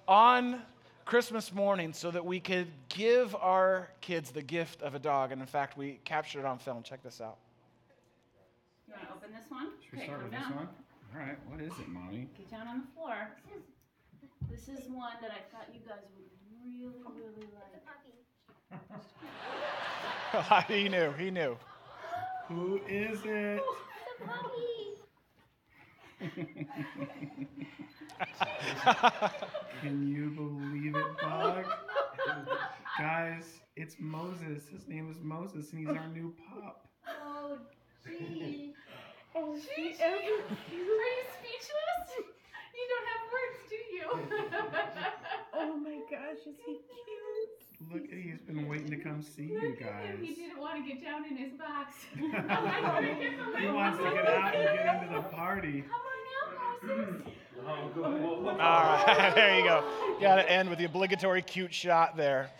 on 0.06 0.61
Christmas 1.12 1.53
morning 1.53 1.93
so 1.93 2.11
that 2.11 2.25
we 2.25 2.41
could 2.41 2.69
give 2.88 3.35
our 3.35 3.91
kids 4.00 4.31
the 4.31 4.41
gift 4.41 4.81
of 4.81 4.94
a 4.94 4.99
dog. 4.99 5.31
And 5.31 5.43
in 5.43 5.47
fact, 5.47 5.76
we 5.76 6.00
captured 6.06 6.38
it 6.38 6.47
on 6.47 6.56
film. 6.56 6.82
Check 6.82 7.03
this 7.03 7.20
out. 7.20 7.37
You 8.88 8.94
want 8.94 9.06
to 9.06 9.12
open 9.17 9.31
this 9.31 9.44
one? 9.50 9.73
Should 9.85 9.93
we 9.93 9.99
Okay, 9.99 10.06
start 10.06 10.23
with 10.23 10.32
down. 10.32 10.41
this 10.41 10.50
one? 10.56 10.69
All 11.12 11.20
right, 11.20 11.37
what 11.50 11.61
is 11.61 11.73
it, 11.79 11.88
mommy? 11.88 12.29
Get 12.38 12.50
down 12.50 12.67
on 12.67 12.81
the 12.81 12.87
floor. 12.97 13.29
This 14.50 14.69
is 14.69 14.88
one 14.88 15.12
that 15.20 15.32
I 15.32 15.43
thought 15.53 15.69
you 15.75 15.81
guys 15.87 16.00
would 16.17 16.31
really, 16.64 16.97
really 17.20 17.47
like. 17.53 17.73
The 17.76 17.82
puppy. 20.41 20.73
He 20.82 20.88
knew, 20.88 21.12
he 21.19 21.31
knew. 21.31 21.58
Who 22.49 22.81
is 22.88 23.20
it? 23.26 23.61
Can 29.82 30.06
you 30.06 30.30
believe 30.30 30.94
it, 30.94 31.04
Bug? 31.20 31.64
Guys, 32.98 33.60
it's 33.76 33.96
Moses. 33.98 34.69
His 34.69 34.86
name 34.86 35.10
is 35.10 35.19
Moses, 35.20 35.72
and 35.72 35.80
he's 35.80 35.88
our 35.96 36.06
new 36.08 36.32
pup. 36.48 36.86
Oh, 37.08 37.58
gee. 38.06 38.72
Oh, 39.34 39.56
she 39.58 39.82
is. 39.82 40.00
Are 40.00 40.16
you 40.16 40.42
speechless? 40.46 42.08
You 42.74 42.84
don't 42.92 43.08
have 43.12 43.24
words, 43.32 43.58
do 43.69 43.80
you? 43.96 44.06
Oh 45.54 45.76
my 45.76 45.98
gosh, 46.10 46.46
is 46.46 46.56
he 46.64 46.74
cute? 46.74 47.42
Look, 47.90 48.05
at 48.05 48.19
he's 48.19 48.40
been 48.46 48.69
waiting 48.69 48.90
to 48.90 48.96
come 48.96 49.23
see 49.23 49.44
you 49.44 49.61
Look 49.61 49.82
at 49.82 50.05
him. 50.05 50.23
He 50.23 50.34
didn't 50.34 50.61
want 50.61 50.84
to 50.84 50.93
get 50.93 51.02
down 51.02 51.25
in 51.26 51.37
his 51.37 51.52
box. 51.52 51.94
he 52.14 53.67
wants 53.67 53.99
to 53.99 54.11
get 54.11 54.29
out 54.29 54.55
and 54.55 54.79
get 54.79 55.02
into 55.02 55.14
the 55.14 55.23
party. 55.29 55.82
Come 55.82 56.94
on 56.94 56.96
now, 56.96 57.12
Moses. 57.17 57.32
All 57.64 58.55
right, 58.56 59.32
there 59.34 59.58
you 59.58 59.64
go. 59.64 59.84
Got 60.20 60.37
to 60.37 60.50
end 60.50 60.69
with 60.69 60.79
the 60.79 60.84
obligatory 60.84 61.43
cute 61.43 61.73
shot 61.73 62.17
there. 62.17 62.50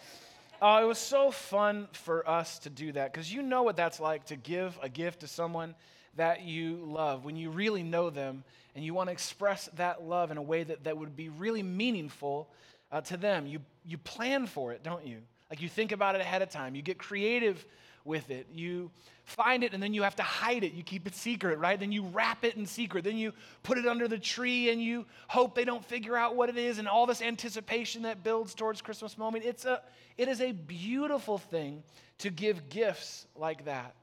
Uh, 0.61 0.81
it 0.83 0.87
was 0.87 0.99
so 0.99 1.31
fun 1.31 1.89
for 1.93 2.29
us 2.29 2.61
to 2.61 2.71
do 2.71 2.93
that 2.93 3.13
because 3.13 3.33
you 3.33 3.43
know 3.43 3.65
what 3.65 3.77
that's 3.77 3.99
like 3.99 4.27
to 4.27 4.37
give 4.37 4.79
a 4.81 4.89
gift 4.89 5.21
to 5.21 5.27
someone 5.27 5.75
that 6.17 6.43
you 6.43 6.77
love 6.87 7.25
when 7.25 7.37
you 7.37 7.51
really 7.51 7.83
know 7.83 8.11
them 8.11 8.45
and 8.77 8.85
you 8.85 8.95
want 8.95 9.09
to 9.09 9.13
express 9.13 9.69
that 9.75 10.03
love 10.03 10.31
in 10.31 10.37
a 10.37 10.43
way 10.43 10.63
that, 10.63 10.85
that 10.85 10.97
would 10.97 11.17
be 11.17 11.29
really 11.31 11.63
meaningful 11.63 12.49
uh, 12.93 13.01
to 13.01 13.17
them. 13.17 13.47
You, 13.47 13.61
you 13.85 13.99
plan 13.99 14.47
for 14.47 14.73
it, 14.73 14.85
don't 14.85 15.05
you? 15.05 15.19
Like 15.51 15.61
you 15.61 15.69
think 15.69 15.93
about 15.93 16.15
it 16.15 16.21
ahead 16.21 16.43
of 16.43 16.51
time, 16.51 16.75
you 16.75 16.83
get 16.83 16.99
creative 16.99 17.65
with 18.05 18.31
it. 18.31 18.47
You 18.53 18.91
find 19.25 19.63
it 19.63 19.73
and 19.75 19.83
then 19.83 19.95
you 19.95 20.03
have 20.03 20.17
to 20.17 20.23
hide 20.23 20.65
it. 20.65 20.73
You 20.73 20.83
keep 20.83 21.07
it 21.07 21.15
secret, 21.15 21.59
right? 21.59 21.79
Then 21.79 21.93
you 21.93 22.03
wrap 22.03 22.45
it 22.45 22.57
in 22.57 22.67
secret. 22.67 23.05
Then 23.05 23.17
you 23.17 23.33
put 23.63 23.79
it 23.79 23.87
under 23.87 24.09
the 24.09 24.19
tree 24.19 24.71
and 24.71 24.83
you 24.83 25.07
hope 25.29 25.55
they 25.55 25.65
don't 25.65 25.85
figure 25.85 26.17
out 26.17 26.35
what 26.35 26.49
it 26.49 26.57
is 26.57 26.79
and 26.79 26.89
all 26.89 27.07
this 27.07 27.23
anticipation 27.23 28.03
that 28.03 28.25
builds 28.25 28.55
towards 28.55 28.83
Christmas 28.83 29.17
moment. 29.17 29.45
It's 29.45 29.65
a 29.65 29.81
it 30.19 30.29
is 30.29 30.41
a 30.41 30.53
beautiful 30.53 31.39
thing 31.39 31.83
to 32.19 32.31
give 32.31 32.69
gifts 32.69 33.27
like 33.37 33.65
that. 33.65 33.95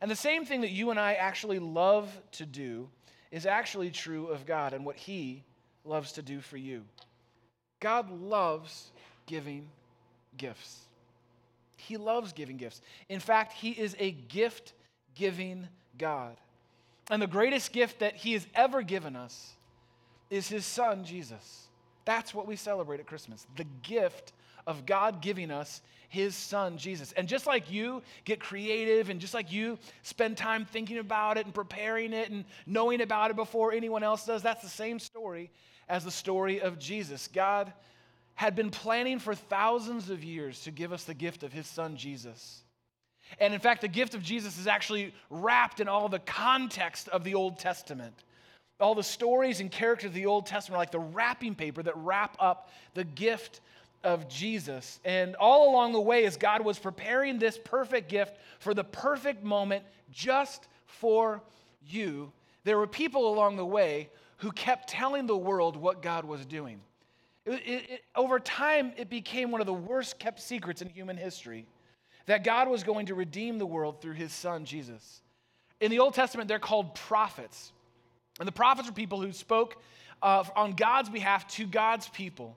And 0.00 0.10
the 0.10 0.16
same 0.16 0.44
thing 0.44 0.62
that 0.62 0.70
you 0.70 0.90
and 0.90 0.98
I 0.98 1.14
actually 1.14 1.58
love 1.58 2.10
to 2.32 2.46
do 2.46 2.88
is 3.30 3.46
actually 3.46 3.90
true 3.90 4.28
of 4.28 4.46
God 4.46 4.72
and 4.72 4.84
what 4.84 4.96
he 4.96 5.44
loves 5.84 6.12
to 6.12 6.22
do 6.22 6.40
for 6.40 6.56
you. 6.56 6.84
God 7.84 8.10
loves 8.10 8.90
giving 9.26 9.68
gifts. 10.38 10.86
He 11.76 11.98
loves 11.98 12.32
giving 12.32 12.56
gifts. 12.56 12.80
In 13.10 13.20
fact, 13.20 13.52
He 13.52 13.72
is 13.72 13.94
a 13.98 14.12
gift 14.12 14.72
giving 15.14 15.68
God. 15.98 16.34
And 17.10 17.20
the 17.20 17.26
greatest 17.26 17.74
gift 17.74 17.98
that 17.98 18.16
He 18.16 18.32
has 18.32 18.46
ever 18.54 18.80
given 18.80 19.14
us 19.14 19.52
is 20.30 20.48
His 20.48 20.64
Son, 20.64 21.04
Jesus. 21.04 21.68
That's 22.06 22.32
what 22.32 22.46
we 22.46 22.56
celebrate 22.56 23.00
at 23.00 23.06
Christmas 23.06 23.46
the 23.54 23.66
gift 23.82 24.32
of 24.66 24.86
God 24.86 25.20
giving 25.20 25.50
us 25.50 25.82
His 26.08 26.34
Son, 26.34 26.78
Jesus. 26.78 27.12
And 27.12 27.28
just 27.28 27.46
like 27.46 27.70
you 27.70 28.00
get 28.24 28.40
creative 28.40 29.10
and 29.10 29.20
just 29.20 29.34
like 29.34 29.52
you 29.52 29.78
spend 30.02 30.38
time 30.38 30.64
thinking 30.64 30.96
about 30.96 31.36
it 31.36 31.44
and 31.44 31.54
preparing 31.54 32.14
it 32.14 32.30
and 32.30 32.46
knowing 32.64 33.02
about 33.02 33.30
it 33.30 33.36
before 33.36 33.72
anyone 33.74 34.02
else 34.02 34.24
does, 34.24 34.42
that's 34.42 34.62
the 34.62 34.70
same 34.70 34.98
story 34.98 35.50
as 35.88 36.04
the 36.04 36.10
story 36.10 36.60
of 36.60 36.78
Jesus. 36.78 37.28
God 37.32 37.72
had 38.34 38.56
been 38.56 38.70
planning 38.70 39.18
for 39.18 39.34
thousands 39.34 40.10
of 40.10 40.24
years 40.24 40.62
to 40.62 40.70
give 40.70 40.92
us 40.92 41.04
the 41.04 41.14
gift 41.14 41.42
of 41.42 41.52
his 41.52 41.66
son 41.66 41.96
Jesus. 41.96 42.62
And 43.38 43.54
in 43.54 43.60
fact, 43.60 43.80
the 43.80 43.88
gift 43.88 44.14
of 44.14 44.22
Jesus 44.22 44.58
is 44.58 44.66
actually 44.66 45.14
wrapped 45.30 45.80
in 45.80 45.88
all 45.88 46.08
the 46.08 46.18
context 46.18 47.08
of 47.08 47.24
the 47.24 47.34
Old 47.34 47.58
Testament. 47.58 48.24
All 48.80 48.94
the 48.94 49.02
stories 49.02 49.60
and 49.60 49.70
characters 49.70 50.08
of 50.08 50.14
the 50.14 50.26
Old 50.26 50.46
Testament 50.46 50.76
are 50.76 50.82
like 50.82 50.90
the 50.90 50.98
wrapping 50.98 51.54
paper 51.54 51.82
that 51.82 51.96
wrap 51.96 52.36
up 52.40 52.70
the 52.94 53.04
gift 53.04 53.60
of 54.02 54.28
Jesus. 54.28 55.00
And 55.04 55.36
all 55.36 55.70
along 55.70 55.92
the 55.92 56.00
way, 56.00 56.26
as 56.26 56.36
God 56.36 56.64
was 56.64 56.78
preparing 56.78 57.38
this 57.38 57.58
perfect 57.64 58.08
gift 58.08 58.36
for 58.58 58.74
the 58.74 58.84
perfect 58.84 59.42
moment 59.42 59.84
just 60.10 60.68
for 60.86 61.42
you, 61.86 62.32
there 62.64 62.78
were 62.78 62.86
people 62.86 63.32
along 63.32 63.56
the 63.56 63.64
way 63.64 64.10
who 64.38 64.52
kept 64.52 64.88
telling 64.88 65.26
the 65.26 65.36
world 65.36 65.76
what 65.76 66.02
God 66.02 66.24
was 66.24 66.44
doing. 66.44 66.80
It, 67.46 67.52
it, 67.52 67.90
it, 67.90 68.04
over 68.16 68.38
time, 68.38 68.92
it 68.96 69.10
became 69.10 69.50
one 69.50 69.60
of 69.60 69.66
the 69.66 69.74
worst 69.74 70.18
kept 70.18 70.40
secrets 70.40 70.82
in 70.82 70.88
human 70.88 71.16
history 71.16 71.66
that 72.26 72.42
God 72.42 72.68
was 72.68 72.82
going 72.82 73.06
to 73.06 73.14
redeem 73.14 73.58
the 73.58 73.66
world 73.66 74.00
through 74.00 74.14
his 74.14 74.32
son, 74.32 74.64
Jesus. 74.64 75.20
In 75.80 75.90
the 75.90 75.98
Old 75.98 76.14
Testament, 76.14 76.48
they're 76.48 76.58
called 76.58 76.94
prophets. 76.94 77.72
And 78.38 78.48
the 78.48 78.52
prophets 78.52 78.88
were 78.88 78.94
people 78.94 79.20
who 79.20 79.32
spoke 79.32 79.82
uh, 80.22 80.44
on 80.56 80.72
God's 80.72 81.10
behalf 81.10 81.46
to 81.48 81.66
God's 81.66 82.08
people. 82.08 82.56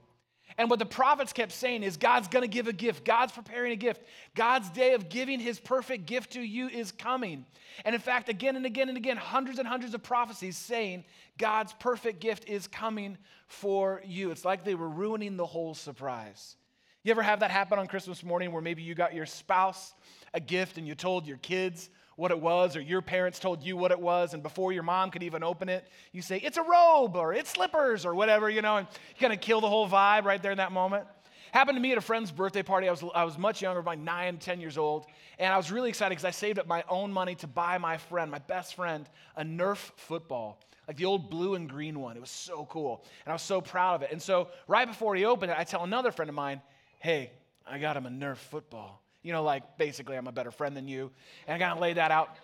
And 0.56 0.70
what 0.70 0.78
the 0.78 0.86
prophets 0.86 1.32
kept 1.32 1.52
saying 1.52 1.82
is 1.82 1.96
God's 1.96 2.28
going 2.28 2.42
to 2.42 2.48
give 2.48 2.66
a 2.66 2.72
gift. 2.72 3.04
God's 3.04 3.32
preparing 3.32 3.72
a 3.72 3.76
gift. 3.76 4.02
God's 4.34 4.70
day 4.70 4.94
of 4.94 5.08
giving 5.08 5.38
his 5.38 5.60
perfect 5.60 6.06
gift 6.06 6.32
to 6.32 6.40
you 6.40 6.68
is 6.68 6.90
coming. 6.90 7.44
And 7.84 7.94
in 7.94 8.00
fact, 8.00 8.28
again 8.28 8.56
and 8.56 8.66
again 8.66 8.88
and 8.88 8.96
again, 8.96 9.16
hundreds 9.16 9.58
and 9.58 9.68
hundreds 9.68 9.94
of 9.94 10.02
prophecies 10.02 10.56
saying 10.56 11.04
God's 11.36 11.72
perfect 11.74 12.20
gift 12.20 12.48
is 12.48 12.66
coming 12.66 13.18
for 13.46 14.02
you. 14.04 14.30
It's 14.30 14.44
like 14.44 14.64
they 14.64 14.74
were 14.74 14.88
ruining 14.88 15.36
the 15.36 15.46
whole 15.46 15.74
surprise. 15.74 16.56
You 17.04 17.12
ever 17.12 17.22
have 17.22 17.40
that 17.40 17.50
happen 17.50 17.78
on 17.78 17.86
Christmas 17.86 18.24
morning 18.24 18.50
where 18.50 18.62
maybe 18.62 18.82
you 18.82 18.94
got 18.94 19.14
your 19.14 19.26
spouse 19.26 19.94
a 20.34 20.40
gift 20.40 20.78
and 20.78 20.86
you 20.86 20.94
told 20.94 21.26
your 21.26 21.38
kids 21.38 21.90
what 22.18 22.32
it 22.32 22.40
was, 22.40 22.74
or 22.74 22.80
your 22.80 23.00
parents 23.00 23.38
told 23.38 23.62
you 23.62 23.76
what 23.76 23.92
it 23.92 24.00
was, 24.00 24.34
and 24.34 24.42
before 24.42 24.72
your 24.72 24.82
mom 24.82 25.08
could 25.08 25.22
even 25.22 25.44
open 25.44 25.68
it, 25.68 25.86
you 26.10 26.20
say, 26.20 26.38
It's 26.38 26.56
a 26.56 26.62
robe, 26.64 27.14
or 27.14 27.32
it's 27.32 27.48
slippers, 27.48 28.04
or 28.04 28.12
whatever, 28.12 28.50
you 28.50 28.60
know, 28.60 28.78
and 28.78 28.88
you 29.14 29.20
kind 29.20 29.32
of 29.32 29.40
kill 29.40 29.60
the 29.60 29.68
whole 29.68 29.88
vibe 29.88 30.24
right 30.24 30.42
there 30.42 30.50
in 30.50 30.58
that 30.58 30.72
moment. 30.72 31.06
Happened 31.52 31.76
to 31.76 31.80
me 31.80 31.92
at 31.92 31.98
a 31.98 32.00
friend's 32.00 32.32
birthday 32.32 32.64
party. 32.64 32.88
I 32.88 32.90
was, 32.90 33.04
I 33.14 33.22
was 33.22 33.38
much 33.38 33.62
younger, 33.62 33.82
like 33.82 34.00
nine, 34.00 34.38
10 34.38 34.60
years 34.60 34.76
old. 34.76 35.06
And 35.38 35.52
I 35.52 35.56
was 35.56 35.70
really 35.70 35.90
excited 35.90 36.10
because 36.10 36.24
I 36.24 36.32
saved 36.32 36.58
up 36.58 36.66
my 36.66 36.82
own 36.88 37.12
money 37.12 37.36
to 37.36 37.46
buy 37.46 37.78
my 37.78 37.98
friend, 37.98 38.32
my 38.32 38.40
best 38.40 38.74
friend, 38.74 39.08
a 39.36 39.44
Nerf 39.44 39.76
football, 39.96 40.60
like 40.88 40.96
the 40.96 41.04
old 41.04 41.30
blue 41.30 41.54
and 41.54 41.70
green 41.70 42.00
one. 42.00 42.16
It 42.16 42.20
was 42.20 42.30
so 42.30 42.66
cool. 42.68 43.04
And 43.24 43.30
I 43.30 43.34
was 43.34 43.42
so 43.42 43.60
proud 43.60 43.94
of 43.94 44.02
it. 44.02 44.10
And 44.10 44.20
so 44.20 44.48
right 44.66 44.88
before 44.88 45.14
he 45.14 45.24
opened 45.24 45.52
it, 45.52 45.58
I 45.58 45.62
tell 45.62 45.84
another 45.84 46.10
friend 46.10 46.28
of 46.28 46.34
mine, 46.34 46.60
hey, 46.98 47.30
I 47.64 47.78
got 47.78 47.96
him 47.96 48.06
a 48.06 48.10
Nerf 48.10 48.38
football. 48.38 49.00
You 49.28 49.34
know, 49.34 49.42
like 49.42 49.76
basically, 49.76 50.16
I'm 50.16 50.26
a 50.26 50.32
better 50.32 50.50
friend 50.50 50.74
than 50.74 50.88
you. 50.88 51.10
And 51.46 51.54
I 51.54 51.58
kind 51.58 51.76
of 51.76 51.82
laid 51.82 51.98
that 51.98 52.10
out. 52.10 52.34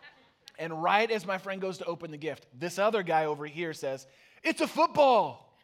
And 0.58 0.82
right 0.82 1.10
as 1.10 1.24
my 1.24 1.38
friend 1.38 1.58
goes 1.58 1.78
to 1.78 1.86
open 1.86 2.10
the 2.10 2.18
gift, 2.18 2.46
this 2.52 2.78
other 2.78 3.02
guy 3.02 3.24
over 3.24 3.46
here 3.46 3.72
says, 3.72 4.06
It's 4.42 4.60
a 4.60 4.66
football. 4.66 5.56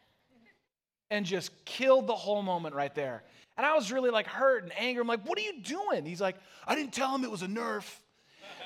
And 1.11 1.23
just 1.23 1.51
killed 1.63 2.07
the 2.07 2.15
whole 2.15 2.41
moment 2.41 2.73
right 2.73 2.95
there. 2.95 3.21
And 3.55 3.67
I 3.67 3.75
was 3.75 3.91
really 3.91 4.09
like 4.09 4.25
hurt 4.25 4.63
and 4.63 4.71
angry. 4.79 4.99
I'm 4.99 5.07
like, 5.07 5.23
What 5.27 5.37
are 5.37 5.41
you 5.41 5.61
doing? 5.61 6.05
He's 6.05 6.21
like, 6.21 6.37
I 6.65 6.73
didn't 6.73 6.91
tell 6.91 7.13
him 7.13 7.23
it 7.23 7.29
was 7.29 7.43
a 7.43 7.47
Nerf. 7.47 7.85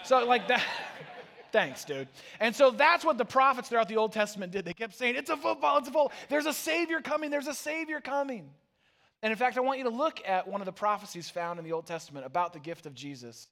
So, 0.05 0.25
like 0.25 0.47
that. 0.47 0.63
Thanks, 1.51 1.83
dude. 1.83 2.07
And 2.39 2.55
so 2.55 2.71
that's 2.71 3.03
what 3.03 3.17
the 3.17 3.25
prophets 3.25 3.67
throughout 3.67 3.89
the 3.89 3.97
Old 3.97 4.13
Testament 4.13 4.53
did. 4.53 4.63
They 4.63 4.73
kept 4.73 4.95
saying, 4.95 5.17
It's 5.17 5.29
a 5.29 5.35
football, 5.35 5.79
it's 5.79 5.89
a 5.89 5.91
football. 5.91 6.13
There's 6.29 6.45
a 6.45 6.53
Savior 6.53 7.01
coming, 7.01 7.31
there's 7.31 7.47
a 7.47 7.53
Savior 7.53 7.99
coming. 7.99 8.49
And 9.23 9.31
in 9.31 9.37
fact, 9.37 9.57
I 9.57 9.61
want 9.61 9.79
you 9.79 9.85
to 9.85 9.89
look 9.89 10.21
at 10.27 10.47
one 10.47 10.61
of 10.61 10.65
the 10.65 10.71
prophecies 10.71 11.29
found 11.29 11.57
in 11.57 11.65
the 11.65 11.71
Old 11.71 11.87
Testament 11.87 12.25
about 12.25 12.53
the 12.53 12.59
gift 12.59 12.85
of 12.85 12.93
Jesus. 12.93 13.47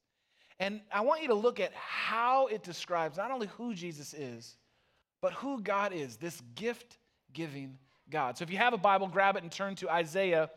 And 0.60 0.82
I 0.92 1.02
want 1.02 1.22
you 1.22 1.30
to 1.30 1.34
look 1.34 1.60
at 1.60 1.74
how 1.74 2.48
it 2.48 2.64
describes 2.64 3.18
not 3.18 3.32
only 3.32 3.48
who 3.48 3.74
Jesus 3.74 4.14
is, 4.14 4.56
but 5.22 5.34
who 5.34 5.62
God 5.62 5.94
is, 5.94 6.18
this 6.18 6.42
gift 6.56 6.98
giving 7.34 7.78
God. 8.10 8.38
So 8.38 8.44
if 8.44 8.52
you 8.52 8.58
have 8.58 8.74
a 8.74 8.78
Bible, 8.78 9.08
grab 9.08 9.36
it 9.36 9.44
and 9.44 9.52
turn 9.52 9.76
to 9.76 9.90
Isaiah 9.90 10.50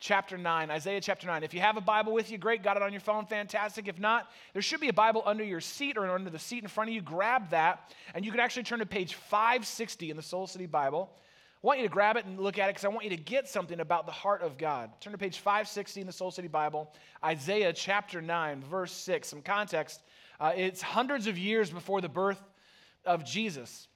chapter 0.00 0.36
9. 0.36 0.70
Isaiah 0.70 1.00
chapter 1.00 1.26
9. 1.26 1.44
If 1.44 1.54
you 1.54 1.60
have 1.60 1.76
a 1.76 1.80
Bible 1.80 2.12
with 2.12 2.30
you, 2.30 2.38
great, 2.38 2.62
got 2.62 2.76
it 2.76 2.82
on 2.82 2.92
your 2.92 3.00
phone, 3.00 3.26
fantastic. 3.26 3.88
If 3.88 3.98
not, 3.98 4.28
there 4.52 4.62
should 4.62 4.80
be 4.80 4.88
a 4.88 4.94
Bible 4.94 5.22
under 5.24 5.44
your 5.44 5.60
seat 5.60 5.96
or 5.96 6.10
under 6.10 6.30
the 6.30 6.38
seat 6.38 6.62
in 6.62 6.68
front 6.68 6.90
of 6.90 6.94
you. 6.94 7.00
Grab 7.00 7.50
that, 7.50 7.92
and 8.14 8.24
you 8.24 8.30
can 8.30 8.40
actually 8.40 8.64
turn 8.64 8.80
to 8.80 8.86
page 8.86 9.14
560 9.14 10.10
in 10.10 10.16
the 10.16 10.22
Soul 10.22 10.46
City 10.46 10.66
Bible. 10.66 11.10
I 11.64 11.66
want 11.66 11.78
you 11.80 11.88
to 11.88 11.92
grab 11.92 12.18
it 12.18 12.26
and 12.26 12.38
look 12.38 12.58
at 12.58 12.68
it 12.68 12.74
because 12.74 12.84
I 12.84 12.88
want 12.88 13.04
you 13.04 13.10
to 13.10 13.16
get 13.16 13.48
something 13.48 13.80
about 13.80 14.04
the 14.04 14.12
heart 14.12 14.42
of 14.42 14.58
God. 14.58 14.90
Turn 15.00 15.12
to 15.12 15.18
page 15.18 15.38
560 15.38 16.02
in 16.02 16.06
the 16.06 16.12
Soul 16.12 16.30
City 16.30 16.46
Bible, 16.46 16.92
Isaiah 17.24 17.72
chapter 17.72 18.20
9, 18.20 18.62
verse 18.64 18.92
6. 18.92 19.26
Some 19.26 19.40
context. 19.40 20.02
Uh, 20.38 20.52
it's 20.54 20.82
hundreds 20.82 21.26
of 21.26 21.38
years 21.38 21.70
before 21.70 22.02
the 22.02 22.08
birth 22.10 22.38
of 23.06 23.24
Jesus. 23.24 23.88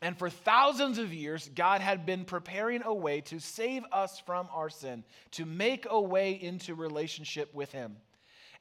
And 0.00 0.16
for 0.16 0.30
thousands 0.30 0.98
of 0.98 1.12
years, 1.12 1.50
God 1.52 1.80
had 1.80 2.06
been 2.06 2.24
preparing 2.24 2.84
a 2.84 2.94
way 2.94 3.22
to 3.22 3.40
save 3.40 3.82
us 3.90 4.20
from 4.20 4.46
our 4.52 4.70
sin, 4.70 5.02
to 5.32 5.44
make 5.44 5.88
a 5.90 6.00
way 6.00 6.40
into 6.40 6.76
relationship 6.76 7.52
with 7.52 7.72
Him. 7.72 7.96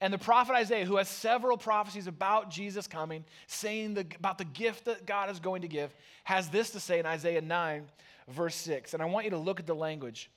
And 0.01 0.11
the 0.11 0.17
prophet 0.17 0.55
Isaiah, 0.55 0.85
who 0.85 0.95
has 0.95 1.07
several 1.07 1.55
prophecies 1.55 2.07
about 2.07 2.49
Jesus 2.49 2.87
coming, 2.87 3.25
saying 3.45 3.93
the, 3.93 4.07
about 4.17 4.39
the 4.39 4.45
gift 4.45 4.85
that 4.85 5.05
God 5.05 5.29
is 5.29 5.39
going 5.39 5.61
to 5.61 5.67
give, 5.67 5.93
has 6.23 6.49
this 6.49 6.71
to 6.71 6.79
say 6.79 6.97
in 6.97 7.05
Isaiah 7.05 7.41
9, 7.41 7.85
verse 8.29 8.55
6. 8.55 8.93
And 8.93 9.03
I 9.03 9.05
want 9.05 9.25
you 9.25 9.31
to 9.31 9.38
look 9.38 9.59
at 9.59 9.67
the 9.67 9.75
language. 9.75 10.31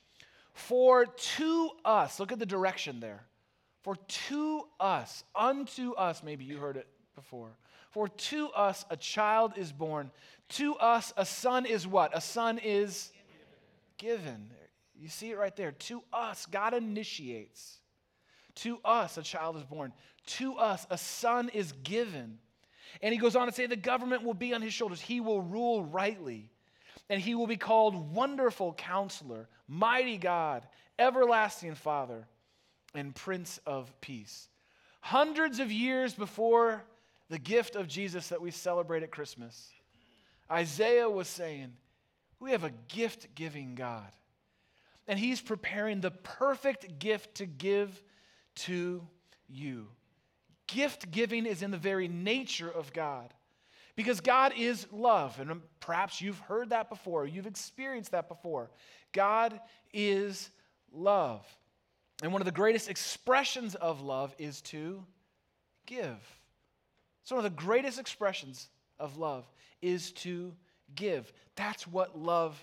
For 0.53 1.05
to 1.05 1.69
us, 1.83 2.19
look 2.19 2.31
at 2.31 2.39
the 2.39 2.45
direction 2.45 2.99
there. 2.99 3.23
For 3.81 3.95
to 3.95 4.67
us, 4.79 5.23
unto 5.35 5.93
us, 5.93 6.23
maybe 6.23 6.45
you 6.45 6.57
heard 6.57 6.77
it 6.77 6.87
before. 7.15 7.49
For 7.91 8.07
to 8.07 8.49
us 8.49 8.85
a 8.89 8.97
child 8.97 9.53
is 9.57 9.71
born. 9.71 10.09
To 10.49 10.75
us 10.75 11.13
a 11.17 11.25
son 11.25 11.65
is 11.65 11.85
what? 11.85 12.15
A 12.15 12.21
son 12.21 12.59
is 12.59 13.11
given. 13.97 14.49
You 14.95 15.09
see 15.09 15.31
it 15.31 15.37
right 15.37 15.55
there. 15.55 15.71
To 15.71 16.01
us, 16.13 16.45
God 16.45 16.73
initiates. 16.73 17.79
To 18.55 18.79
us 18.85 19.17
a 19.17 19.21
child 19.21 19.57
is 19.57 19.63
born. 19.63 19.91
To 20.25 20.55
us 20.55 20.87
a 20.89 20.97
son 20.97 21.49
is 21.49 21.71
given. 21.83 22.37
And 23.01 23.11
he 23.11 23.19
goes 23.19 23.35
on 23.35 23.47
to 23.47 23.53
say 23.53 23.65
the 23.65 23.75
government 23.75 24.23
will 24.23 24.33
be 24.33 24.53
on 24.53 24.61
his 24.61 24.73
shoulders. 24.73 25.01
He 25.01 25.19
will 25.19 25.41
rule 25.41 25.83
rightly 25.83 26.52
and 27.09 27.21
he 27.21 27.35
will 27.35 27.47
be 27.47 27.57
called 27.57 28.13
Wonderful 28.13 28.73
Counselor, 28.73 29.49
Mighty 29.67 30.17
God, 30.17 30.67
Everlasting 30.97 31.75
Father, 31.75 32.27
and 32.95 33.13
Prince 33.13 33.59
of 33.65 33.93
Peace. 34.01 34.49
Hundreds 35.01 35.59
of 35.59 35.71
years 35.71 36.13
before 36.13 36.83
the 37.29 37.39
gift 37.39 37.75
of 37.75 37.87
Jesus 37.87 38.29
that 38.29 38.41
we 38.41 38.51
celebrate 38.51 39.03
at 39.03 39.11
Christmas, 39.11 39.69
Isaiah 40.49 41.09
was 41.09 41.27
saying, 41.27 41.73
We 42.39 42.51
have 42.51 42.63
a 42.63 42.73
gift 42.87 43.35
giving 43.35 43.75
God. 43.75 44.11
And 45.07 45.19
he's 45.19 45.41
preparing 45.41 45.99
the 45.99 46.11
perfect 46.11 46.99
gift 46.99 47.35
to 47.35 47.45
give 47.45 48.01
to 48.55 49.05
you. 49.49 49.87
Gift 50.67 51.11
giving 51.11 51.45
is 51.45 51.61
in 51.61 51.71
the 51.71 51.77
very 51.77 52.07
nature 52.07 52.69
of 52.69 52.93
God. 52.93 53.33
Because 53.95 54.21
God 54.21 54.53
is 54.57 54.87
love. 54.91 55.39
And 55.39 55.61
perhaps 55.79 56.21
you've 56.21 56.39
heard 56.39 56.69
that 56.69 56.89
before, 56.89 57.25
you've 57.25 57.47
experienced 57.47 58.11
that 58.11 58.27
before. 58.27 58.71
God 59.11 59.59
is 59.93 60.49
love. 60.91 61.45
And 62.21 62.31
one 62.31 62.41
of 62.41 62.45
the 62.45 62.51
greatest 62.51 62.89
expressions 62.89 63.75
of 63.75 64.01
love 64.01 64.33
is 64.37 64.61
to 64.61 65.03
give. 65.85 66.17
So, 67.23 67.35
one 67.35 67.45
of 67.45 67.51
the 67.51 67.61
greatest 67.61 67.99
expressions 67.99 68.69
of 68.99 69.17
love 69.17 69.45
is 69.81 70.11
to 70.11 70.53
give. 70.95 71.31
That's 71.55 71.87
what 71.87 72.17
love 72.17 72.61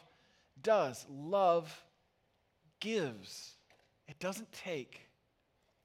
does. 0.63 1.07
Love 1.09 1.85
gives, 2.81 3.53
it 4.09 4.19
doesn't 4.19 4.51
take, 4.53 5.01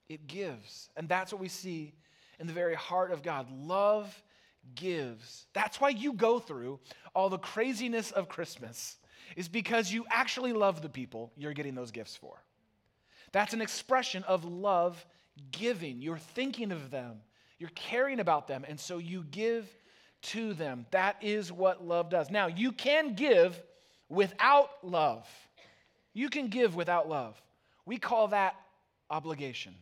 it 0.09 0.27
gives. 0.27 0.89
And 0.95 1.07
that's 1.07 1.31
what 1.31 1.41
we 1.41 1.49
see 1.49 1.93
in 2.39 2.47
the 2.47 2.53
very 2.53 2.75
heart 2.75 3.11
of 3.11 3.21
God. 3.23 3.47
Love 3.51 4.23
gives. 4.73 5.45
That's 5.53 5.79
why 5.79 5.89
you 5.89 6.13
go 6.13 6.39
through 6.39 6.79
all 7.13 7.29
the 7.29 7.37
craziness 7.37 8.11
of 8.11 8.27
Christmas, 8.27 8.97
is 9.35 9.47
because 9.47 9.91
you 9.91 10.05
actually 10.09 10.53
love 10.53 10.81
the 10.81 10.89
people 10.89 11.31
you're 11.37 11.53
getting 11.53 11.75
those 11.75 11.91
gifts 11.91 12.15
for. 12.15 12.43
That's 13.31 13.53
an 13.53 13.61
expression 13.61 14.23
of 14.23 14.45
love 14.45 15.05
giving. 15.51 16.01
You're 16.01 16.17
thinking 16.17 16.71
of 16.71 16.89
them, 16.91 17.17
you're 17.59 17.69
caring 17.75 18.19
about 18.19 18.47
them, 18.47 18.65
and 18.67 18.79
so 18.79 18.97
you 18.97 19.25
give 19.31 19.67
to 20.23 20.53
them. 20.53 20.85
That 20.91 21.17
is 21.21 21.51
what 21.51 21.85
love 21.85 22.09
does. 22.09 22.31
Now, 22.31 22.47
you 22.47 22.71
can 22.71 23.13
give 23.13 23.61
without 24.09 24.69
love. 24.81 25.27
You 26.13 26.29
can 26.29 26.47
give 26.47 26.75
without 26.75 27.09
love. 27.09 27.41
We 27.85 27.97
call 27.97 28.29
that 28.29 28.55
obligation. 29.09 29.75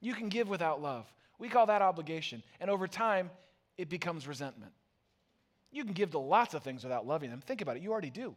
You 0.00 0.14
can 0.14 0.28
give 0.28 0.48
without 0.48 0.82
love. 0.82 1.06
We 1.38 1.48
call 1.48 1.66
that 1.66 1.82
obligation. 1.82 2.42
And 2.60 2.70
over 2.70 2.86
time, 2.86 3.30
it 3.76 3.88
becomes 3.88 4.26
resentment. 4.26 4.72
You 5.70 5.84
can 5.84 5.92
give 5.92 6.12
to 6.12 6.18
lots 6.18 6.54
of 6.54 6.62
things 6.62 6.84
without 6.84 7.06
loving 7.06 7.30
them. 7.30 7.40
Think 7.40 7.60
about 7.60 7.76
it, 7.76 7.82
you 7.82 7.90
already 7.92 8.10
do. 8.10 8.34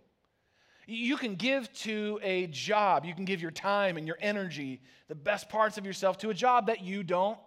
You 0.87 1.17
can 1.17 1.35
give 1.35 1.71
to 1.81 2.19
a 2.23 2.47
job, 2.47 3.05
you 3.05 3.13
can 3.13 3.25
give 3.25 3.41
your 3.41 3.51
time 3.51 3.97
and 3.97 4.07
your 4.07 4.17
energy, 4.21 4.81
the 5.07 5.15
best 5.15 5.49
parts 5.49 5.77
of 5.77 5.85
yourself 5.85 6.17
to 6.19 6.29
a 6.29 6.33
job 6.33 6.67
that 6.67 6.81
you 6.81 7.03
don't 7.03 7.37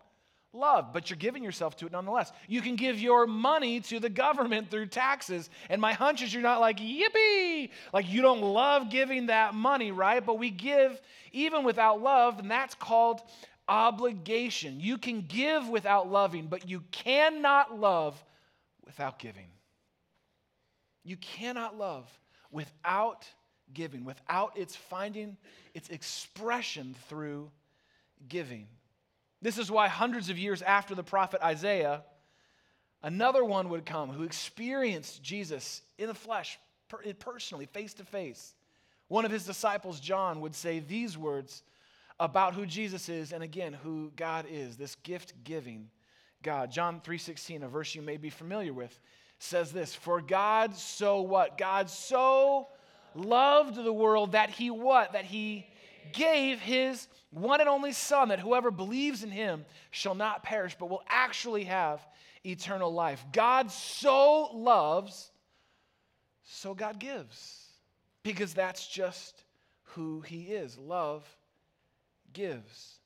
love, 0.53 0.93
but 0.93 1.09
you're 1.09 1.17
giving 1.17 1.45
yourself 1.45 1.77
to 1.77 1.87
it 1.87 1.93
nonetheless. 1.93 2.33
You 2.49 2.61
can 2.61 2.77
give 2.77 2.99
your 2.99 3.27
money 3.27 3.81
to 3.83 4.01
the 4.01 4.09
government 4.09 4.71
through 4.71 4.87
taxes, 4.87 5.49
and 5.69 5.81
my 5.81 5.93
hunch 5.93 6.23
is 6.23 6.35
you're 6.35 6.43
not 6.43 6.61
like, 6.61 6.79
yippee! 6.79 7.71
Like 7.93 8.09
you 8.11 8.21
don't 8.21 8.43
love 8.43 8.91
giving 8.91 9.27
that 9.27 9.55
money, 9.55 9.93
right? 9.93 10.25
But 10.25 10.39
we 10.39 10.51
give 10.51 11.01
even 11.33 11.65
without 11.65 12.03
love, 12.03 12.41
and 12.41 12.51
that's 12.51 12.75
called 12.75 13.23
obligation. 13.71 14.81
You 14.81 14.99
can 14.99 15.23
give 15.23 15.69
without 15.69 16.11
loving, 16.11 16.49
but 16.49 16.69
you 16.69 16.83
cannot 16.91 17.79
love 17.79 18.23
without 18.85 19.19
giving. 19.21 19.47
You 21.05 21.17
cannot 21.17 21.79
love 21.79 22.07
without 22.51 23.27
giving, 23.73 24.05
without 24.05 24.59
its 24.59 24.75
finding 24.75 25.37
its 25.73 25.89
expression 25.89 26.97
through 27.09 27.51
giving. 28.29 28.67
This 29.41 29.57
is 29.57 29.71
why 29.71 29.89
hundreds 29.89 30.29
of 30.29 30.39
years 30.39 30.61
after 30.61 30.95
the 30.95 31.05
prophet 31.05 31.41
Isaiah, 31.41 32.03
another 33.03 33.45
one 33.45 33.69
would 33.71 33.87
come 33.87 34.11
who 34.11 34.25
experienced 34.25 35.23
Jesus 35.23 35.83
in 35.97 36.09
the 36.09 36.15
flesh, 36.15 36.59
personally, 37.21 37.67
face 37.67 37.95
to 37.95 38.05
face. 38.05 38.55
One 39.07 39.25
of 39.25 39.31
his 39.31 39.47
disciples, 39.47 40.01
John, 40.01 40.41
would 40.41 40.55
say 40.55 40.81
these 40.81 41.17
words 41.17 41.63
about 42.21 42.55
who 42.55 42.67
Jesus 42.67 43.09
is 43.09 43.33
and 43.33 43.43
again 43.43 43.73
who 43.73 44.13
God 44.15 44.47
is, 44.49 44.77
this 44.77 44.95
gift-giving 44.97 45.91
God. 46.43 46.71
John 46.71 47.01
3:16, 47.01 47.65
a 47.65 47.69
verse 47.69 47.95
you 47.95 48.03
may 48.03 48.19
be 48.19 48.31
familiar 48.31 48.73
with, 48.73 49.01
says 49.39 49.73
this, 49.73 49.95
"For 49.95 50.21
God 50.21 50.77
so 50.77 51.23
what? 51.23 51.59
God 51.59 51.91
so 51.91 52.69
loved 53.15 53.75
the 53.75 53.93
world 53.93 54.33
that 54.33 54.51
he 54.51 54.71
what? 54.71 55.13
That 55.13 55.25
he 55.25 55.67
gave 56.13 56.61
his 56.61 57.09
one 57.31 57.61
and 57.61 57.69
only 57.69 57.93
Son, 57.93 58.29
that 58.29 58.41
whoever 58.41 58.71
believes 58.71 59.23
in 59.23 59.31
him 59.31 59.65
shall 59.91 60.15
not 60.15 60.43
perish, 60.43 60.77
but 60.79 60.91
will 60.91 61.05
actually 61.09 61.65
have 61.65 62.07
eternal 62.45 62.93
life. 62.93 63.25
God 63.33 63.71
so 63.71 64.51
loves, 64.53 65.31
so 66.43 66.75
God 66.75 66.99
gives, 66.99 67.69
because 68.23 68.53
that's 68.53 68.87
just 68.87 69.45
who 69.83 70.21
he 70.21 70.53
is. 70.53 70.77
Love 70.77 71.25
gives. 72.33 72.99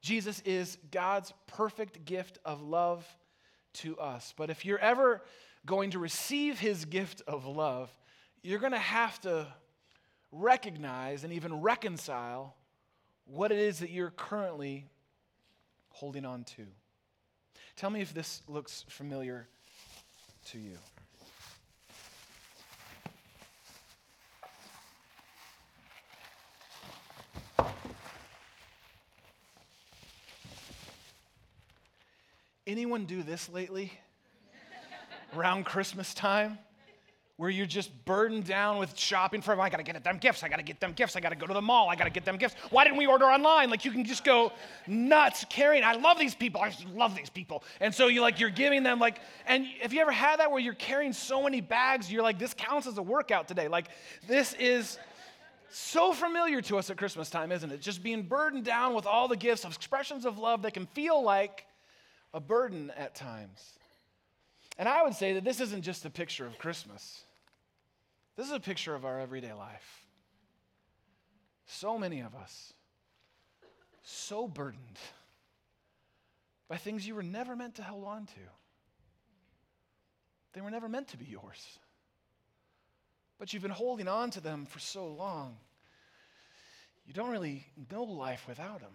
Jesus 0.00 0.40
is 0.44 0.76
God's 0.90 1.32
perfect 1.46 2.04
gift 2.04 2.38
of 2.44 2.62
love 2.62 3.06
to 3.74 3.98
us. 3.98 4.34
But 4.36 4.50
if 4.50 4.64
you're 4.64 4.78
ever 4.78 5.22
going 5.66 5.90
to 5.92 5.98
receive 5.98 6.58
his 6.58 6.84
gift 6.84 7.22
of 7.26 7.46
love, 7.46 7.90
you're 8.42 8.58
going 8.58 8.72
to 8.72 8.78
have 8.78 9.18
to 9.22 9.46
recognize 10.30 11.24
and 11.24 11.32
even 11.32 11.62
reconcile 11.62 12.54
what 13.24 13.50
it 13.50 13.58
is 13.58 13.78
that 13.78 13.90
you're 13.90 14.10
currently 14.10 14.86
holding 15.90 16.26
on 16.26 16.44
to. 16.44 16.66
Tell 17.76 17.90
me 17.90 18.00
if 18.00 18.12
this 18.12 18.42
looks 18.46 18.84
familiar 18.88 19.48
to 20.46 20.58
you. 20.58 20.76
Anyone 32.66 33.04
do 33.04 33.22
this 33.22 33.48
lately? 33.48 33.92
Around 35.36 35.64
Christmas 35.64 36.14
time? 36.14 36.58
where 37.36 37.50
you're 37.50 37.66
just 37.66 37.90
burdened 38.04 38.44
down 38.44 38.78
with 38.78 38.96
shopping 38.96 39.42
for, 39.42 39.60
I 39.60 39.68
gotta 39.68 39.82
get 39.82 40.04
them 40.04 40.18
gifts, 40.18 40.44
I 40.44 40.48
gotta 40.48 40.62
get 40.62 40.78
them 40.78 40.92
gifts, 40.92 41.16
I 41.16 41.20
gotta 41.20 41.34
go 41.34 41.46
to 41.46 41.54
the 41.54 41.60
mall, 41.60 41.88
I 41.88 41.96
gotta 41.96 42.10
get 42.10 42.24
them 42.24 42.36
gifts. 42.36 42.54
Why 42.70 42.84
didn't 42.84 42.96
we 42.96 43.06
order 43.06 43.24
online? 43.24 43.70
Like 43.70 43.84
you 43.84 43.90
can 43.90 44.04
just 44.04 44.22
go 44.22 44.52
nuts 44.86 45.44
carrying. 45.50 45.82
I 45.82 45.94
love 45.94 46.16
these 46.18 46.34
people, 46.34 46.60
I 46.60 46.70
just 46.70 46.86
love 46.90 47.16
these 47.16 47.30
people. 47.30 47.64
And 47.80 47.92
so 47.92 48.06
you 48.06 48.20
like, 48.20 48.38
you're 48.38 48.50
giving 48.50 48.84
them 48.84 49.00
like, 49.00 49.18
and 49.46 49.66
have 49.82 49.92
you 49.92 50.00
ever 50.00 50.12
had 50.12 50.38
that 50.38 50.52
where 50.52 50.60
you're 50.60 50.74
carrying 50.74 51.12
so 51.12 51.42
many 51.42 51.60
bags, 51.60 52.10
you're 52.10 52.22
like, 52.22 52.38
this 52.38 52.54
counts 52.54 52.86
as 52.86 52.98
a 52.98 53.02
workout 53.02 53.48
today. 53.48 53.66
Like 53.66 53.88
this 54.28 54.54
is 54.54 54.96
so 55.70 56.12
familiar 56.12 56.60
to 56.62 56.78
us 56.78 56.88
at 56.88 56.96
Christmas 56.96 57.30
time, 57.30 57.50
isn't 57.50 57.72
it? 57.72 57.80
Just 57.80 58.00
being 58.00 58.22
burdened 58.22 58.64
down 58.64 58.94
with 58.94 59.06
all 59.06 59.26
the 59.26 59.36
gifts 59.36 59.64
of 59.64 59.74
expressions 59.74 60.24
of 60.24 60.38
love 60.38 60.62
that 60.62 60.72
can 60.72 60.86
feel 60.86 61.20
like 61.20 61.66
a 62.34 62.40
burden 62.40 62.92
at 62.96 63.14
times. 63.14 63.78
And 64.76 64.88
I 64.88 65.04
would 65.04 65.14
say 65.14 65.34
that 65.34 65.44
this 65.44 65.60
isn't 65.60 65.82
just 65.82 66.04
a 66.04 66.10
picture 66.10 66.44
of 66.44 66.58
Christmas, 66.58 67.22
this 68.36 68.46
is 68.46 68.52
a 68.52 68.60
picture 68.60 68.94
of 68.94 69.06
our 69.06 69.20
everyday 69.20 69.52
life. 69.52 70.02
So 71.66 71.96
many 71.96 72.20
of 72.20 72.34
us, 72.34 72.74
so 74.02 74.46
burdened 74.46 74.98
by 76.68 76.76
things 76.76 77.06
you 77.06 77.14
were 77.14 77.22
never 77.22 77.56
meant 77.56 77.76
to 77.76 77.82
hold 77.82 78.04
on 78.04 78.26
to. 78.26 78.40
They 80.52 80.60
were 80.60 80.70
never 80.70 80.88
meant 80.88 81.08
to 81.08 81.16
be 81.16 81.24
yours. 81.24 81.78
But 83.38 83.52
you've 83.52 83.62
been 83.62 83.70
holding 83.70 84.08
on 84.08 84.30
to 84.30 84.40
them 84.40 84.66
for 84.66 84.78
so 84.78 85.06
long, 85.06 85.56
you 87.06 87.12
don't 87.12 87.30
really 87.30 87.66
know 87.90 88.02
life 88.02 88.44
without 88.48 88.80
them. 88.80 88.92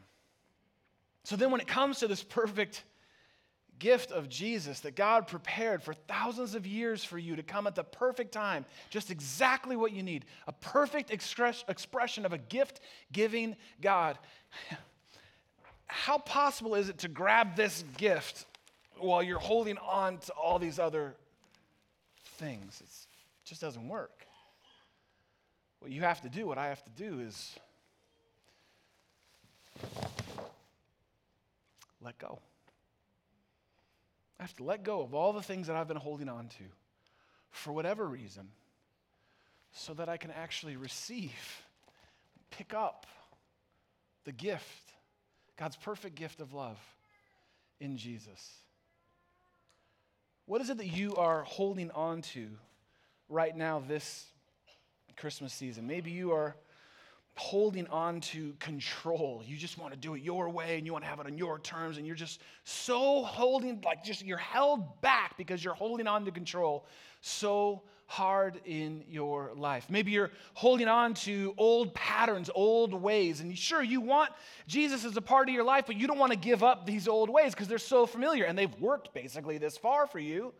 So 1.23 1.35
then, 1.35 1.51
when 1.51 1.61
it 1.61 1.67
comes 1.67 1.99
to 1.99 2.07
this 2.07 2.23
perfect 2.23 2.83
gift 3.79 4.11
of 4.11 4.29
Jesus 4.29 4.81
that 4.81 4.95
God 4.95 5.27
prepared 5.27 5.81
for 5.81 5.93
thousands 5.93 6.53
of 6.53 6.67
years 6.67 7.03
for 7.03 7.17
you 7.17 7.35
to 7.35 7.43
come 7.43 7.65
at 7.65 7.75
the 7.75 7.83
perfect 7.83 8.31
time, 8.31 8.65
just 8.89 9.09
exactly 9.09 9.75
what 9.75 9.91
you 9.93 10.03
need 10.03 10.25
a 10.47 10.51
perfect 10.51 11.11
express, 11.11 11.63
expression 11.67 12.25
of 12.25 12.33
a 12.33 12.37
gift 12.37 12.81
giving 13.11 13.55
God. 13.81 14.17
How 15.87 16.19
possible 16.19 16.75
is 16.75 16.89
it 16.89 16.99
to 16.99 17.07
grab 17.07 17.55
this 17.55 17.83
gift 17.97 18.45
while 18.97 19.23
you're 19.23 19.39
holding 19.39 19.77
on 19.77 20.19
to 20.19 20.33
all 20.33 20.59
these 20.59 20.77
other 20.77 21.15
things? 22.37 22.79
It's, 22.83 23.07
it 23.43 23.49
just 23.49 23.61
doesn't 23.61 23.87
work. 23.87 24.25
What 25.79 25.91
you 25.91 26.01
have 26.01 26.21
to 26.21 26.29
do, 26.29 26.45
what 26.45 26.57
I 26.57 26.67
have 26.67 26.83
to 26.83 26.91
do 26.91 27.21
is 27.21 27.55
let 32.01 32.17
go. 32.17 32.39
I 34.39 34.43
have 34.43 34.55
to 34.55 34.63
let 34.63 34.83
go 34.83 35.01
of 35.01 35.13
all 35.13 35.33
the 35.33 35.41
things 35.41 35.67
that 35.67 35.75
I've 35.75 35.87
been 35.87 35.97
holding 35.97 36.29
on 36.29 36.47
to 36.47 36.63
for 37.51 37.73
whatever 37.73 38.07
reason 38.07 38.47
so 39.71 39.93
that 39.95 40.07
I 40.07 40.17
can 40.17 40.31
actually 40.31 40.77
receive, 40.77 41.63
pick 42.49 42.73
up 42.73 43.05
the 44.23 44.31
gift, 44.31 44.93
God's 45.57 45.75
perfect 45.75 46.15
gift 46.15 46.39
of 46.39 46.53
love 46.53 46.79
in 47.79 47.97
Jesus. 47.97 48.53
What 50.45 50.61
is 50.61 50.69
it 50.69 50.77
that 50.77 50.87
you 50.87 51.15
are 51.15 51.43
holding 51.43 51.91
on 51.91 52.21
to 52.33 52.47
right 53.27 53.55
now 53.55 53.83
this 53.87 54.25
Christmas 55.15 55.53
season? 55.53 55.85
Maybe 55.85 56.11
you 56.11 56.31
are 56.31 56.55
holding 57.39 57.87
on 57.87 58.19
to 58.19 58.53
control. 58.59 59.41
You 59.45 59.55
just 59.57 59.77
want 59.77 59.93
to 59.93 59.99
do 59.99 60.13
it 60.15 60.21
your 60.21 60.49
way 60.49 60.77
and 60.77 60.85
you 60.85 60.91
want 60.91 61.05
to 61.05 61.09
have 61.09 61.19
it 61.19 61.25
on 61.25 61.37
your 61.37 61.57
terms, 61.59 61.97
and 61.97 62.05
you're 62.05 62.15
just 62.15 62.41
so 62.63 63.23
holding, 63.23 63.81
like, 63.81 64.03
just 64.03 64.23
you're 64.23 64.37
held 64.37 65.01
back 65.01 65.37
because 65.37 65.63
you're 65.63 65.73
holding 65.73 66.05
on 66.05 66.25
to 66.25 66.31
control 66.31 66.85
so 67.21 67.81
hard 68.07 68.59
in 68.65 69.03
your 69.07 69.51
life. 69.55 69.85
Maybe 69.89 70.11
you're 70.11 70.31
holding 70.53 70.87
on 70.87 71.13
to 71.13 71.53
old 71.57 71.93
patterns, 71.93 72.49
old 72.53 72.93
ways, 72.93 73.39
and 73.39 73.57
sure, 73.57 73.83
you 73.83 74.01
want 74.01 74.31
Jesus 74.67 75.05
as 75.05 75.15
a 75.15 75.21
part 75.21 75.47
of 75.47 75.55
your 75.55 75.63
life, 75.63 75.85
but 75.87 75.95
you 75.95 76.07
don't 76.07 76.17
want 76.19 76.31
to 76.31 76.37
give 76.37 76.63
up 76.63 76.85
these 76.85 77.07
old 77.07 77.29
ways 77.29 77.53
because 77.53 77.67
they're 77.67 77.77
so 77.77 78.05
familiar 78.05 78.45
and 78.45 78.57
they've 78.57 78.79
worked 78.79 79.13
basically 79.13 79.57
this 79.57 79.77
far 79.77 80.07
for 80.07 80.19
you. 80.19 80.53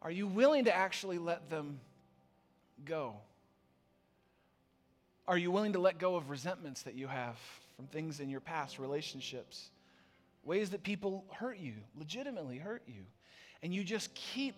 Are 0.00 0.10
you 0.10 0.26
willing 0.26 0.66
to 0.66 0.76
actually 0.76 1.18
let 1.18 1.48
them 1.48 1.80
go? 2.84 3.16
Are 5.26 5.38
you 5.38 5.50
willing 5.50 5.72
to 5.72 5.78
let 5.78 5.98
go 5.98 6.16
of 6.16 6.28
resentments 6.28 6.82
that 6.82 6.94
you 6.94 7.06
have 7.06 7.38
from 7.76 7.86
things 7.86 8.20
in 8.20 8.28
your 8.28 8.40
past, 8.40 8.78
relationships, 8.78 9.70
ways 10.44 10.70
that 10.70 10.82
people 10.82 11.24
hurt 11.32 11.58
you, 11.58 11.74
legitimately 11.96 12.58
hurt 12.58 12.82
you, 12.86 13.02
and 13.62 13.74
you 13.74 13.84
just 13.84 14.14
keep 14.14 14.54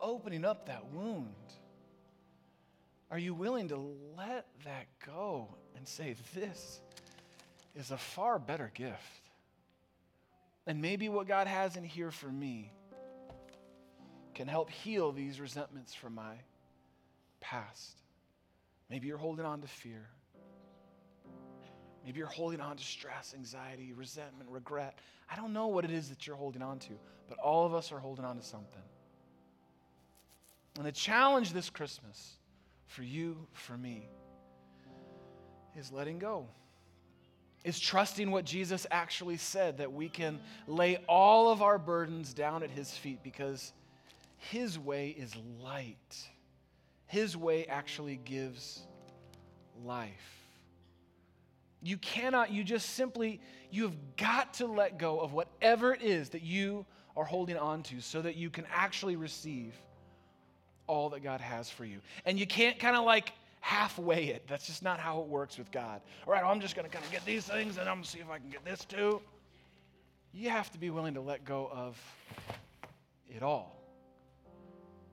opening 0.00 0.44
up 0.44 0.66
that 0.66 0.86
wound? 0.92 1.34
Are 3.10 3.18
you 3.18 3.34
willing 3.34 3.68
to 3.68 3.76
let 4.16 4.46
that 4.64 4.86
go 5.04 5.48
and 5.76 5.86
say, 5.86 6.16
This 6.34 6.80
is 7.74 7.90
a 7.90 7.98
far 7.98 8.38
better 8.38 8.70
gift? 8.74 9.30
And 10.66 10.82
maybe 10.82 11.08
what 11.08 11.28
God 11.28 11.46
has 11.46 11.76
in 11.76 11.84
here 11.84 12.10
for 12.10 12.28
me 12.28 12.72
can 14.34 14.48
help 14.48 14.70
heal 14.70 15.12
these 15.12 15.40
resentments 15.40 15.94
from 15.94 16.14
my 16.14 16.34
past. 17.40 18.02
Maybe 18.90 19.08
you're 19.08 19.18
holding 19.18 19.44
on 19.44 19.60
to 19.60 19.66
fear. 19.66 20.08
Maybe 22.04 22.18
you're 22.18 22.28
holding 22.28 22.60
on 22.60 22.76
to 22.76 22.84
stress, 22.84 23.34
anxiety, 23.36 23.92
resentment, 23.92 24.48
regret. 24.48 24.96
I 25.28 25.34
don't 25.34 25.52
know 25.52 25.66
what 25.66 25.84
it 25.84 25.90
is 25.90 26.08
that 26.10 26.26
you're 26.26 26.36
holding 26.36 26.62
on 26.62 26.78
to, 26.80 26.92
but 27.28 27.36
all 27.38 27.66
of 27.66 27.74
us 27.74 27.90
are 27.90 27.98
holding 27.98 28.24
on 28.24 28.36
to 28.36 28.44
something. 28.44 28.82
And 30.76 30.86
the 30.86 30.92
challenge 30.92 31.52
this 31.52 31.68
Christmas 31.68 32.36
for 32.86 33.02
you, 33.02 33.36
for 33.52 33.76
me, 33.76 34.08
is 35.76 35.90
letting 35.90 36.18
go. 36.20 36.46
Is 37.64 37.80
trusting 37.80 38.30
what 38.30 38.44
Jesus 38.44 38.86
actually 38.92 39.38
said 39.38 39.78
that 39.78 39.92
we 39.92 40.08
can 40.08 40.38
lay 40.68 40.98
all 41.08 41.50
of 41.50 41.62
our 41.62 41.78
burdens 41.78 42.32
down 42.32 42.62
at 42.62 42.70
his 42.70 42.92
feet 42.96 43.24
because 43.24 43.72
his 44.38 44.78
way 44.78 45.08
is 45.08 45.34
light. 45.60 46.28
His 47.06 47.36
way 47.36 47.66
actually 47.66 48.16
gives 48.16 48.82
life. 49.84 50.36
You 51.82 51.96
cannot, 51.98 52.50
you 52.50 52.64
just 52.64 52.90
simply, 52.90 53.40
you've 53.70 53.94
got 54.16 54.54
to 54.54 54.66
let 54.66 54.98
go 54.98 55.20
of 55.20 55.32
whatever 55.32 55.94
it 55.94 56.02
is 56.02 56.30
that 56.30 56.42
you 56.42 56.84
are 57.16 57.24
holding 57.24 57.56
on 57.56 57.82
to 57.84 58.00
so 58.00 58.20
that 58.22 58.36
you 58.36 58.50
can 58.50 58.64
actually 58.72 59.16
receive 59.16 59.74
all 60.86 61.10
that 61.10 61.22
God 61.22 61.40
has 61.40 61.70
for 61.70 61.84
you. 61.84 62.00
And 62.24 62.38
you 62.38 62.46
can't 62.46 62.78
kind 62.78 62.96
of 62.96 63.04
like 63.04 63.32
halfway 63.60 64.26
it. 64.26 64.46
That's 64.48 64.66
just 64.66 64.82
not 64.82 65.00
how 65.00 65.20
it 65.20 65.26
works 65.26 65.58
with 65.58 65.70
God. 65.70 66.00
All 66.26 66.32
right, 66.32 66.44
I'm 66.44 66.60
just 66.60 66.76
going 66.76 66.88
to 66.88 66.92
kind 66.92 67.04
of 67.04 67.10
get 67.10 67.24
these 67.24 67.44
things 67.44 67.78
and 67.78 67.88
I'm 67.88 67.96
going 67.96 68.04
to 68.04 68.10
see 68.10 68.18
if 68.20 68.30
I 68.30 68.38
can 68.38 68.50
get 68.50 68.64
this 68.64 68.84
too. 68.84 69.20
You 70.32 70.50
have 70.50 70.70
to 70.72 70.78
be 70.78 70.90
willing 70.90 71.14
to 71.14 71.20
let 71.20 71.44
go 71.44 71.70
of 71.72 71.98
it 73.28 73.42
all. 73.42 73.75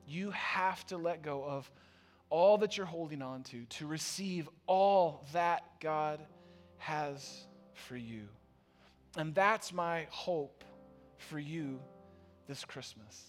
You 0.08 0.32
have 0.32 0.86
to 0.88 0.98
let 0.98 1.22
go 1.22 1.44
of 1.44 1.70
all 2.30 2.58
that 2.58 2.78
you're 2.78 2.86
holding 2.86 3.22
on 3.22 3.44
to 3.44 3.66
to 3.66 3.86
receive 3.86 4.50
all 4.66 5.24
that 5.34 5.64
God 5.80 6.20
has 6.78 7.46
for 7.74 7.96
you. 7.96 8.28
And 9.16 9.36
that's 9.36 9.72
my 9.72 10.08
hope 10.10 10.64
for 11.18 11.40
you 11.40 11.80
this 12.48 12.66
Christmas. 12.66 13.24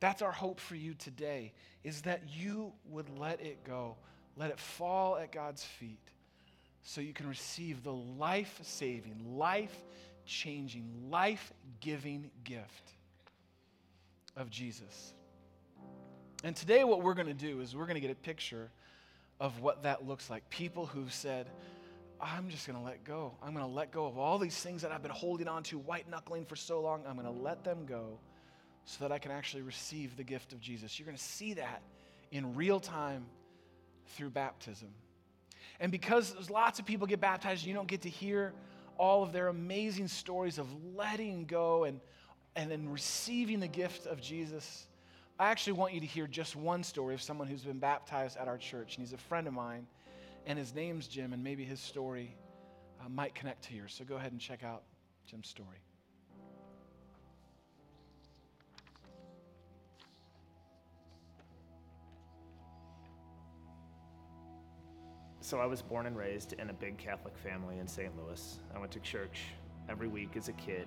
That's 0.00 0.22
our 0.22 0.32
hope 0.32 0.60
for 0.60 0.76
you 0.76 0.94
today 0.94 1.54
is 1.82 2.02
that 2.02 2.22
you 2.28 2.72
would 2.90 3.08
let 3.18 3.40
it 3.40 3.64
go. 3.64 3.96
Let 4.36 4.50
it 4.50 4.58
fall 4.58 5.16
at 5.16 5.32
God's 5.32 5.64
feet 5.64 6.10
so 6.82 7.00
you 7.00 7.14
can 7.14 7.26
receive 7.26 7.82
the 7.82 7.92
life-saving, 7.92 9.36
life-changing, 9.36 11.08
life-giving 11.10 12.30
gift 12.44 12.92
of 14.36 14.50
Jesus. 14.50 15.14
And 16.44 16.54
today, 16.54 16.84
what 16.84 17.02
we're 17.02 17.14
going 17.14 17.26
to 17.26 17.32
do 17.32 17.62
is 17.62 17.74
we're 17.74 17.86
going 17.86 17.94
to 17.94 18.02
get 18.02 18.10
a 18.10 18.14
picture 18.14 18.70
of 19.40 19.62
what 19.62 19.84
that 19.84 20.06
looks 20.06 20.28
like. 20.28 20.48
People 20.50 20.84
who've 20.84 21.12
said, 21.12 21.48
I'm 22.20 22.50
just 22.50 22.66
going 22.66 22.78
to 22.78 22.84
let 22.84 23.02
go. 23.02 23.32
I'm 23.42 23.54
going 23.54 23.64
to 23.64 23.72
let 23.72 23.90
go 23.90 24.04
of 24.04 24.18
all 24.18 24.38
these 24.38 24.60
things 24.60 24.82
that 24.82 24.92
I've 24.92 25.00
been 25.00 25.10
holding 25.10 25.48
on 25.48 25.62
to, 25.64 25.78
white 25.78 26.06
knuckling 26.10 26.44
for 26.44 26.54
so 26.54 26.82
long. 26.82 27.02
I'm 27.08 27.14
going 27.14 27.24
to 27.24 27.42
let 27.42 27.64
them 27.64 27.86
go 27.86 28.18
so 28.84 29.04
that 29.04 29.10
I 29.10 29.18
can 29.18 29.32
actually 29.32 29.62
receive 29.62 30.18
the 30.18 30.22
gift 30.22 30.52
of 30.52 30.60
Jesus. 30.60 30.98
You're 30.98 31.06
going 31.06 31.16
to 31.16 31.22
see 31.22 31.54
that 31.54 31.80
in 32.30 32.54
real 32.54 32.78
time 32.78 33.24
through 34.08 34.28
baptism. 34.28 34.90
And 35.80 35.90
because 35.90 36.34
there's 36.34 36.50
lots 36.50 36.78
of 36.78 36.84
people 36.84 37.06
get 37.06 37.22
baptized, 37.22 37.64
you 37.64 37.72
don't 37.72 37.88
get 37.88 38.02
to 38.02 38.10
hear 38.10 38.52
all 38.98 39.22
of 39.22 39.32
their 39.32 39.48
amazing 39.48 40.08
stories 40.08 40.58
of 40.58 40.68
letting 40.94 41.46
go 41.46 41.84
and, 41.84 42.00
and 42.54 42.70
then 42.70 42.90
receiving 42.90 43.60
the 43.60 43.68
gift 43.68 44.06
of 44.06 44.20
Jesus. 44.20 44.86
I 45.38 45.50
actually 45.50 45.72
want 45.72 45.92
you 45.92 46.00
to 46.00 46.06
hear 46.06 46.28
just 46.28 46.54
one 46.54 46.84
story 46.84 47.12
of 47.12 47.20
someone 47.20 47.48
who's 47.48 47.64
been 47.64 47.80
baptized 47.80 48.36
at 48.36 48.46
our 48.46 48.56
church, 48.56 48.96
and 48.96 49.04
he's 49.04 49.12
a 49.12 49.18
friend 49.18 49.48
of 49.48 49.52
mine, 49.52 49.86
and 50.46 50.56
his 50.56 50.72
name's 50.74 51.08
Jim, 51.08 51.32
and 51.32 51.42
maybe 51.42 51.64
his 51.64 51.80
story 51.80 52.36
uh, 53.00 53.08
might 53.08 53.34
connect 53.34 53.64
to 53.64 53.74
yours. 53.74 53.92
So 53.92 54.04
go 54.04 54.14
ahead 54.14 54.30
and 54.30 54.40
check 54.40 54.62
out 54.62 54.82
Jim's 55.26 55.48
story. 55.48 55.78
So 65.40 65.58
I 65.58 65.66
was 65.66 65.82
born 65.82 66.06
and 66.06 66.16
raised 66.16 66.54
in 66.54 66.70
a 66.70 66.72
big 66.72 66.96
Catholic 66.96 67.36
family 67.36 67.78
in 67.78 67.88
St. 67.88 68.10
Louis. 68.16 68.60
I 68.74 68.78
went 68.78 68.92
to 68.92 69.00
church 69.00 69.40
every 69.88 70.08
week 70.08 70.36
as 70.36 70.48
a 70.48 70.52
kid, 70.52 70.86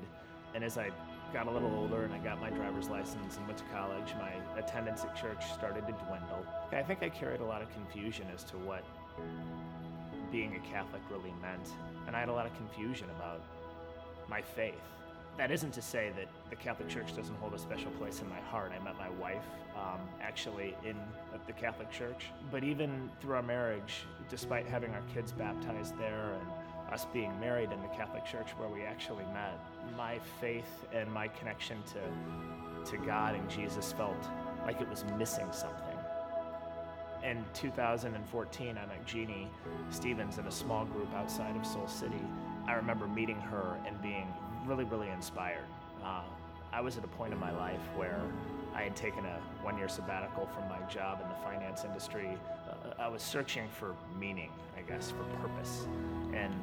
and 0.56 0.64
as 0.64 0.78
I 0.78 0.90
got 1.34 1.48
a 1.48 1.52
little 1.52 1.74
older 1.76 2.04
and 2.04 2.13
I 2.13 2.20
got 2.20 2.40
my 2.40 2.50
driver's 2.50 2.90
license 2.90 3.38
and 3.38 3.46
went 3.48 3.58
to 3.60 3.63
college, 3.66 4.13
my 4.18 4.32
attendance 4.60 5.04
at 5.04 5.16
church 5.16 5.44
started 5.54 5.86
to 5.88 5.94
dwindle. 5.94 6.46
I 6.72 6.84
think 6.84 7.04
I 7.04 7.10
carried 7.10 7.42
a 7.42 7.46
lot 7.46 7.62
of 7.62 7.72
confusion 7.74 8.28
as 8.34 8.44
to 8.46 8.58
what 8.58 8.84
being 10.32 10.56
a 10.56 10.60
Catholic 10.72 11.02
really 11.10 11.34
meant, 11.42 11.70
and 12.06 12.16
I 12.16 12.20
had 12.20 12.30
a 12.30 12.34
lot 12.34 12.46
of 12.46 12.56
confusion 12.56 13.08
about 13.18 13.42
my 14.30 14.42
faith. 14.42 14.76
That 15.38 15.52
isn't 15.52 15.72
to 15.74 15.82
say 15.82 16.12
that 16.18 16.28
the 16.50 16.56
Catholic 16.56 16.90
Church 16.90 17.16
doesn't 17.16 17.36
hold 17.36 17.54
a 17.54 17.60
special 17.60 17.92
place 17.92 18.22
in 18.22 18.30
my 18.30 18.40
heart. 18.40 18.72
I 18.76 18.84
met 18.84 18.98
my 18.98 19.10
wife 19.10 19.46
um, 19.76 20.00
actually 20.20 20.76
in 20.84 20.96
the 21.46 21.54
Catholic 21.54 21.92
Church. 21.92 22.26
But 22.52 22.63
even 22.63 23.10
through 23.22 23.36
our 23.36 23.44
marriage, 23.44 24.06
despite 24.30 24.66
having 24.66 24.92
our 24.96 25.04
kids 25.13 25.32
baptized 25.32 25.98
there 26.00 26.34
and 26.34 26.48
us 26.91 27.06
being 27.13 27.38
married 27.39 27.71
in 27.71 27.82
the 27.82 27.88
Catholic 27.88 28.26
Church 28.26 28.50
where 28.58 28.69
we 28.69 28.84
actually 28.84 29.26
met, 29.34 29.60
my 29.95 30.19
faith 30.39 30.86
and 30.93 31.12
my 31.12 31.28
connection 31.28 31.78
to, 31.93 32.91
to 32.91 32.97
God 33.06 33.36
and 33.36 33.50
Jesus 33.50 33.91
felt 33.93 34.15
like 34.65 34.82
it 34.82 34.89
was 34.89 35.04
missing 35.17 35.47
something. 35.52 35.97
In 37.23 37.43
2014, 37.54 38.69
I 38.69 38.86
met 38.86 39.06
Jeannie 39.06 39.50
Stevens 39.89 40.38
in 40.38 40.45
a 40.45 40.52
small 40.52 40.86
group 40.86 41.13
outside 41.13 41.56
of 41.56 41.65
Soul 41.65 41.88
City. 41.88 42.21
I 42.67 42.73
remember 42.73 43.08
meeting 43.08 43.39
her 43.39 43.78
and 43.86 44.00
being 44.02 44.32
really, 44.65 44.84
really 44.84 45.10
inspired. 45.10 45.65
Uh, 46.04 46.21
I 46.71 46.82
was 46.82 46.97
at 46.97 47.04
a 47.04 47.08
point 47.08 47.34
in 47.34 47.39
my 47.39 47.52
life 47.52 47.82
where 47.95 48.21
I 48.76 48.84
had 48.84 48.95
taken 48.95 49.26
a 49.26 49.39
one 49.63 49.78
year 49.78 49.89
sabbatical 49.89 50.47
from 50.47 50.69
my 50.69 50.80
job 50.88 51.19
in 51.21 51.28
the 51.28 51.36
finance 51.36 51.84
industry. 51.84 52.38
Uh, 52.69 53.02
I 53.02 53.08
was 53.08 53.23
searching 53.23 53.67
for 53.69 53.95
meaning, 54.19 54.52
I 54.78 54.82
guess, 54.82 55.12
for 55.12 55.23
purpose. 55.41 55.88
And 56.34 56.54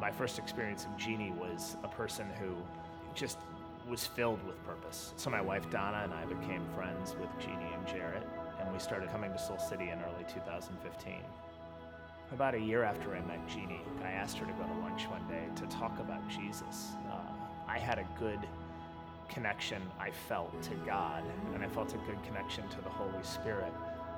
my 0.00 0.10
first 0.10 0.38
experience 0.38 0.84
of 0.84 0.96
Jeannie 0.96 1.32
was 1.32 1.76
a 1.84 1.88
person 1.88 2.26
who 2.40 2.54
just 3.14 3.38
was 3.88 4.06
filled 4.06 4.44
with 4.46 4.62
purpose. 4.64 5.12
So 5.16 5.30
my 5.30 5.40
wife 5.40 5.68
Donna 5.70 6.02
and 6.04 6.12
I 6.12 6.24
became 6.24 6.62
friends 6.74 7.14
with 7.20 7.28
Jeannie 7.38 7.72
and 7.74 7.86
Jarrett, 7.86 8.26
and 8.60 8.72
we 8.72 8.78
started 8.78 9.10
coming 9.10 9.32
to 9.32 9.38
Soul 9.38 9.58
City 9.58 9.90
in 9.90 9.98
early 10.00 10.24
2015. 10.32 11.14
About 12.32 12.54
a 12.54 12.58
year 12.58 12.82
after 12.82 13.14
I 13.14 13.20
met 13.22 13.46
Jeannie, 13.48 13.82
I 14.02 14.10
asked 14.10 14.38
her 14.38 14.46
to 14.46 14.52
go 14.52 14.64
to 14.64 14.80
lunch 14.80 15.02
one 15.02 15.26
day 15.28 15.44
to 15.56 15.66
talk 15.66 15.98
about 16.00 16.26
Jesus. 16.28 16.92
Uh, 17.10 17.18
I 17.68 17.78
had 17.78 17.98
a 17.98 18.06
good 18.18 18.40
connection 19.28 19.82
I 20.00 20.10
felt 20.10 20.60
to 20.62 20.74
God, 20.86 21.22
and 21.54 21.62
I 21.62 21.68
felt 21.68 21.94
a 21.94 21.98
good 21.98 22.22
connection 22.24 22.66
to 22.68 22.80
the 22.80 22.88
Holy 22.88 23.22
Spirit, 23.22 23.72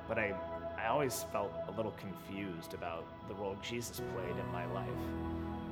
but 0.07 0.17
I, 0.17 0.33
I 0.77 0.87
always 0.87 1.25
felt 1.31 1.51
a 1.67 1.71
little 1.71 1.93
confused 1.93 2.73
about 2.73 3.03
the 3.27 3.33
role 3.35 3.57
Jesus 3.61 3.99
played 4.13 4.37
in 4.37 4.51
my 4.51 4.65
life. 4.73 4.87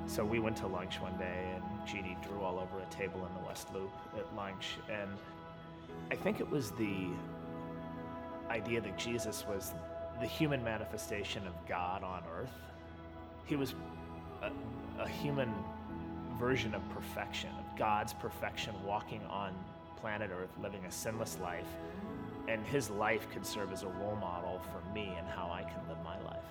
So 0.08 0.24
we 0.24 0.40
went 0.40 0.56
to 0.58 0.68
lunch 0.68 1.02
one 1.02 1.18
day, 1.18 1.54
and 1.56 1.64
Jeannie 1.88 2.18
drew 2.28 2.42
all 2.42 2.60
over 2.60 2.80
a 2.80 2.86
table 2.94 3.26
in 3.26 3.34
the 3.42 3.48
West 3.48 3.74
Loop 3.74 3.92
at 4.18 4.36
lunch, 4.36 4.78
and 4.90 5.10
I 6.12 6.16
think 6.16 6.40
it 6.40 6.50
was 6.50 6.72
the 6.72 7.08
idea 8.50 8.82
that 8.82 8.98
Jesus 8.98 9.46
was 9.48 9.74
the 10.22 10.28
human 10.28 10.64
manifestation 10.64 11.46
of 11.48 11.54
God 11.68 12.04
on 12.04 12.24
earth. 12.40 12.54
He 13.46 13.56
was 13.56 13.74
a, 14.42 14.52
a 15.02 15.08
human 15.08 15.52
version 16.38 16.76
of 16.76 16.88
perfection, 16.90 17.50
of 17.60 17.78
God's 17.78 18.14
perfection, 18.14 18.74
walking 18.86 19.22
on 19.30 19.54
planet 19.98 20.30
Earth, 20.32 20.52
living 20.62 20.86
a 20.86 20.92
sinless 20.92 21.40
life, 21.42 21.68
and 22.48 22.64
his 22.66 22.90
life 22.90 23.28
could 23.32 23.46
serve 23.46 23.72
as 23.72 23.84
a 23.84 23.88
role 23.88 24.18
model 24.18 24.62
for 24.72 24.94
me 24.94 25.16
and 25.18 25.28
how 25.28 25.50
I 25.52 25.64
can 25.64 25.80
live 25.88 25.98
my 26.04 26.20
life. 26.22 26.44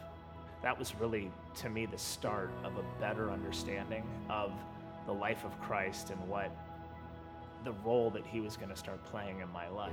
That 0.65 0.79
was 0.79 0.95
really, 0.99 1.31
to 1.57 1.69
me, 1.69 1.85
the 1.85 1.99
start 1.99 2.51
of 2.65 2.73
a 2.79 2.83
better 2.99 3.31
understanding 3.31 4.03
of 4.31 4.51
the 5.05 5.13
life 5.13 5.45
of 5.45 5.61
Christ 5.61 6.09
and 6.09 6.19
what 6.27 6.51
the 7.65 7.73
role 7.85 8.09
that 8.09 8.25
he 8.25 8.41
was 8.41 8.57
going 8.57 8.71
to 8.71 8.77
start 8.77 9.05
playing 9.05 9.41
in 9.41 9.53
my 9.53 9.69
life. 9.69 9.93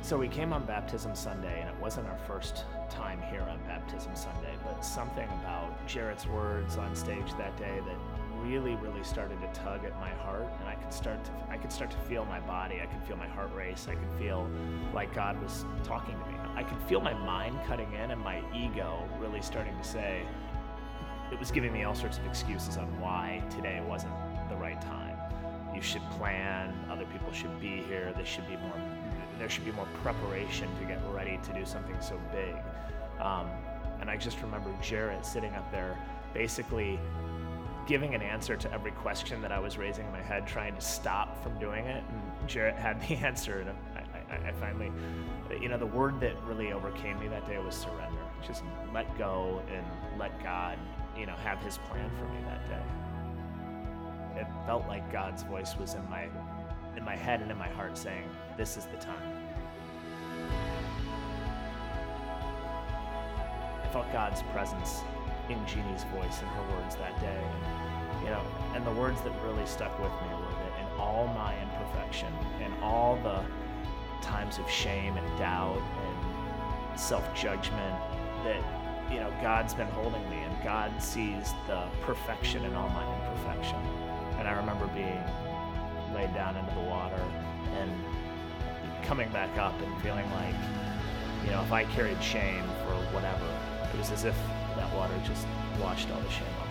So 0.00 0.16
we 0.16 0.28
came 0.28 0.52
on 0.52 0.64
Baptism 0.64 1.16
Sunday, 1.16 1.60
and 1.60 1.68
it 1.68 1.74
wasn't 1.80 2.06
our 2.06 2.18
first 2.18 2.66
time 2.88 3.20
here 3.32 3.42
on 3.42 3.58
Baptism 3.66 4.14
Sunday, 4.14 4.54
but 4.62 4.84
something 4.84 5.28
about 5.40 5.88
Jarrett's 5.88 6.28
words 6.28 6.76
on 6.76 6.94
stage 6.94 7.32
that 7.36 7.56
day 7.56 7.80
that 7.84 7.96
really, 8.44 8.76
really 8.76 9.02
started 9.02 9.40
to 9.40 9.60
tug 9.60 9.84
at 9.84 9.98
my 9.98 10.10
heart, 10.10 10.46
and 10.60 10.68
I 10.68 10.76
could 10.76 10.92
start 10.92 11.24
to 11.24 11.32
I 11.50 11.56
could 11.56 11.72
start 11.72 11.90
to 11.90 11.98
feel 12.08 12.24
my 12.26 12.38
body. 12.38 12.80
I 12.80 12.86
could 12.86 13.02
feel 13.08 13.16
my 13.16 13.28
heart 13.28 13.52
race. 13.56 13.88
I 13.90 13.96
could 13.96 14.18
feel 14.20 14.48
like 14.94 15.12
God 15.12 15.42
was 15.42 15.64
talking 15.82 16.16
to 16.16 16.26
me. 16.30 16.41
I 16.54 16.62
could 16.62 16.80
feel 16.82 17.00
my 17.00 17.14
mind 17.14 17.58
cutting 17.66 17.92
in, 17.92 18.10
and 18.10 18.20
my 18.20 18.42
ego 18.54 19.08
really 19.18 19.40
starting 19.42 19.76
to 19.76 19.84
say 19.84 20.22
it 21.32 21.38
was 21.38 21.50
giving 21.50 21.72
me 21.72 21.84
all 21.84 21.94
sorts 21.94 22.18
of 22.18 22.26
excuses 22.26 22.76
on 22.76 22.86
why 23.00 23.42
today 23.50 23.82
wasn't 23.88 24.12
the 24.50 24.56
right 24.56 24.80
time. 24.80 25.16
You 25.74 25.80
should 25.80 26.02
plan. 26.10 26.74
Other 26.90 27.06
people 27.06 27.32
should 27.32 27.58
be 27.58 27.82
here. 27.82 28.12
There 28.14 28.26
should 28.26 28.46
be 28.46 28.56
more. 28.56 28.76
There 29.38 29.48
should 29.48 29.64
be 29.64 29.72
more 29.72 29.88
preparation 30.02 30.68
to 30.78 30.84
get 30.84 31.00
ready 31.10 31.40
to 31.42 31.52
do 31.54 31.64
something 31.64 31.96
so 32.00 32.20
big. 32.30 32.54
Um, 33.18 33.48
and 34.00 34.10
I 34.10 34.16
just 34.16 34.40
remember 34.42 34.70
Jarrett 34.82 35.24
sitting 35.24 35.54
up 35.54 35.70
there, 35.72 35.96
basically 36.34 36.98
giving 37.86 38.14
an 38.14 38.22
answer 38.22 38.56
to 38.56 38.72
every 38.72 38.92
question 38.92 39.40
that 39.42 39.52
I 39.52 39.58
was 39.58 39.78
raising 39.78 40.06
in 40.06 40.12
my 40.12 40.22
head, 40.22 40.46
trying 40.46 40.74
to 40.74 40.80
stop 40.80 41.42
from 41.42 41.58
doing 41.58 41.86
it. 41.86 42.04
And 42.08 42.48
Jarrett 42.48 42.76
had 42.76 43.00
the 43.00 43.14
answer, 43.26 43.64
I, 44.32 44.48
I 44.48 44.52
finally, 44.52 44.90
you 45.60 45.68
know, 45.68 45.78
the 45.78 45.86
word 45.86 46.20
that 46.20 46.42
really 46.44 46.72
overcame 46.72 47.20
me 47.20 47.28
that 47.28 47.46
day 47.46 47.58
was 47.58 47.74
surrender. 47.74 48.20
Just 48.46 48.64
let 48.92 49.16
go 49.18 49.62
and 49.72 49.86
let 50.18 50.42
God, 50.42 50.78
you 51.16 51.26
know, 51.26 51.36
have 51.36 51.62
His 51.62 51.78
plan 51.78 52.10
for 52.18 52.24
me 52.24 52.40
that 52.46 52.68
day. 52.68 54.40
It 54.40 54.46
felt 54.66 54.88
like 54.88 55.12
God's 55.12 55.42
voice 55.42 55.76
was 55.76 55.94
in 55.94 56.08
my, 56.08 56.28
in 56.96 57.04
my 57.04 57.14
head 57.14 57.42
and 57.42 57.50
in 57.50 57.58
my 57.58 57.68
heart, 57.68 57.98
saying, 57.98 58.24
"This 58.56 58.76
is 58.76 58.86
the 58.86 58.96
time." 58.96 59.38
I 63.82 63.88
felt 63.92 64.10
God's 64.10 64.42
presence 64.54 65.02
in 65.50 65.58
Jeannie's 65.66 66.04
voice 66.04 66.40
and 66.40 66.48
her 66.48 66.76
words 66.76 66.96
that 66.96 67.20
day. 67.20 67.44
You 68.24 68.30
know, 68.30 68.42
and 68.74 68.86
the 68.86 68.92
words 68.92 69.20
that 69.22 69.32
really 69.42 69.66
stuck 69.66 69.98
with 69.98 70.12
me 70.22 70.28
were 70.34 70.50
that 70.50 70.80
in 70.80 70.86
all 70.98 71.26
my 71.34 71.54
imperfection 71.60 72.32
in 72.64 72.72
all 72.82 73.16
the 73.16 73.44
times 74.22 74.58
of 74.58 74.70
shame 74.70 75.16
and 75.16 75.38
doubt 75.38 75.82
and 76.06 76.98
self-judgment 76.98 77.96
that 78.44 78.62
you 79.10 79.18
know 79.18 79.32
God's 79.42 79.74
been 79.74 79.88
holding 79.88 80.28
me 80.30 80.38
and 80.38 80.64
God 80.64 81.02
sees 81.02 81.52
the 81.66 81.86
perfection 82.00 82.64
in 82.64 82.74
all 82.74 82.88
my 82.88 83.04
imperfection. 83.16 83.78
And 84.38 84.48
I 84.48 84.52
remember 84.52 84.86
being 84.88 85.22
laid 86.14 86.32
down 86.34 86.56
into 86.56 86.74
the 86.74 86.80
water 86.80 87.22
and 87.78 87.90
coming 89.04 89.28
back 89.30 89.56
up 89.58 89.78
and 89.80 90.02
feeling 90.02 90.30
like, 90.32 90.54
you 91.44 91.50
know, 91.50 91.62
if 91.62 91.72
I 91.72 91.84
carried 91.84 92.22
shame 92.22 92.64
for 92.84 92.94
whatever, 93.12 93.46
it 93.92 93.98
was 93.98 94.10
as 94.10 94.24
if 94.24 94.36
that 94.76 94.94
water 94.94 95.14
just 95.24 95.46
washed 95.80 96.10
all 96.10 96.20
the 96.20 96.30
shame 96.30 96.46
off 96.60 96.68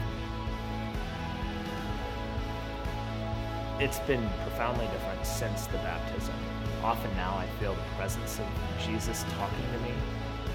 me. 3.80 3.86
It's 3.86 4.00
been 4.00 4.28
profoundly 4.44 4.88
different 4.88 5.26
since 5.26 5.66
the 5.68 5.78
baptism. 5.78 6.36
Often 6.84 7.16
now 7.16 7.38
I 7.38 7.46
feel 7.60 7.76
the 7.76 7.96
presence 7.96 8.40
of 8.40 8.48
Jesus 8.84 9.24
talking 9.38 9.66
to 9.74 9.80
me. 9.80 9.94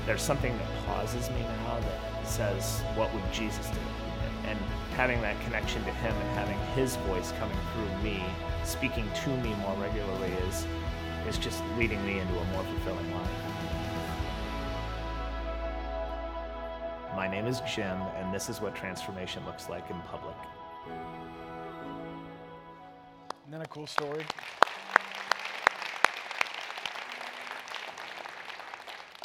There's 0.07 0.23
something 0.23 0.57
that 0.59 0.87
pauses 0.87 1.31
me 1.31 1.41
now 1.41 1.79
that 1.79 2.27
says, 2.27 2.81
What 2.97 3.15
would 3.15 3.33
Jesus 3.33 3.69
do? 3.71 3.79
And 4.49 4.59
having 4.97 5.21
that 5.21 5.41
connection 5.43 5.85
to 5.85 5.91
Him 5.93 6.13
and 6.13 6.31
having 6.37 6.59
His 6.75 6.97
voice 7.09 7.33
coming 7.39 7.57
through 7.73 8.03
me, 8.03 8.25
speaking 8.65 9.09
to 9.23 9.29
me 9.37 9.55
more 9.55 9.77
regularly, 9.77 10.33
is, 10.49 10.67
is 11.29 11.39
just 11.39 11.63
leading 11.79 12.05
me 12.05 12.19
into 12.19 12.37
a 12.37 12.45
more 12.47 12.65
fulfilling 12.65 13.13
life. 13.15 13.31
My 17.15 17.29
name 17.29 17.47
is 17.47 17.61
Jim, 17.73 18.01
and 18.17 18.35
this 18.35 18.49
is 18.49 18.61
what 18.61 18.75
transformation 18.75 19.45
looks 19.47 19.69
like 19.69 19.89
in 19.91 20.01
public. 20.03 20.37
Isn't 23.43 23.53
that 23.53 23.65
a 23.65 23.69
cool 23.69 23.87
story? 23.87 24.25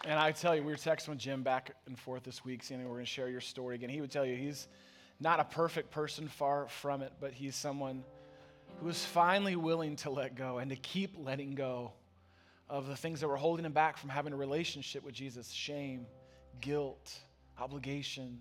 And 0.03 0.17
I 0.17 0.31
tell 0.31 0.55
you, 0.55 0.63
we 0.63 0.71
were 0.71 0.77
texting 0.77 1.09
with 1.09 1.19
Jim 1.19 1.43
back 1.43 1.75
and 1.85 1.97
forth 1.97 2.23
this 2.23 2.43
week, 2.43 2.63
saying 2.63 2.81
we're 2.83 2.95
going 2.95 3.05
to 3.05 3.11
share 3.11 3.29
your 3.29 3.41
story 3.41 3.75
again. 3.75 3.89
He 3.89 4.01
would 4.01 4.09
tell 4.09 4.25
you 4.25 4.35
he's 4.35 4.67
not 5.19 5.39
a 5.39 5.43
perfect 5.43 5.91
person, 5.91 6.27
far 6.27 6.67
from 6.67 7.03
it, 7.03 7.13
but 7.19 7.33
he's 7.33 7.55
someone 7.55 8.03
who 8.79 8.89
is 8.89 9.05
finally 9.05 9.55
willing 9.55 9.95
to 9.97 10.09
let 10.09 10.35
go 10.35 10.57
and 10.57 10.71
to 10.71 10.75
keep 10.75 11.15
letting 11.23 11.53
go 11.53 11.91
of 12.67 12.87
the 12.87 12.95
things 12.95 13.19
that 13.19 13.27
were 13.27 13.37
holding 13.37 13.63
him 13.63 13.73
back 13.73 13.97
from 13.97 14.09
having 14.09 14.33
a 14.33 14.35
relationship 14.35 15.03
with 15.03 15.13
Jesus 15.13 15.51
shame, 15.51 16.07
guilt, 16.61 17.13
obligation. 17.59 18.39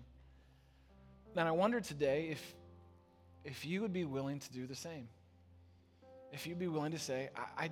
And 1.35 1.47
I 1.47 1.51
wonder 1.51 1.79
today 1.79 2.29
if, 2.31 2.55
if 3.45 3.65
you 3.65 3.81
would 3.81 3.93
be 3.93 4.05
willing 4.05 4.39
to 4.39 4.51
do 4.51 4.65
the 4.65 4.75
same. 4.75 5.07
If 6.31 6.47
you'd 6.47 6.59
be 6.59 6.67
willing 6.67 6.93
to 6.93 6.99
say, 6.99 7.29
I, 7.35 7.65
I, 7.65 7.69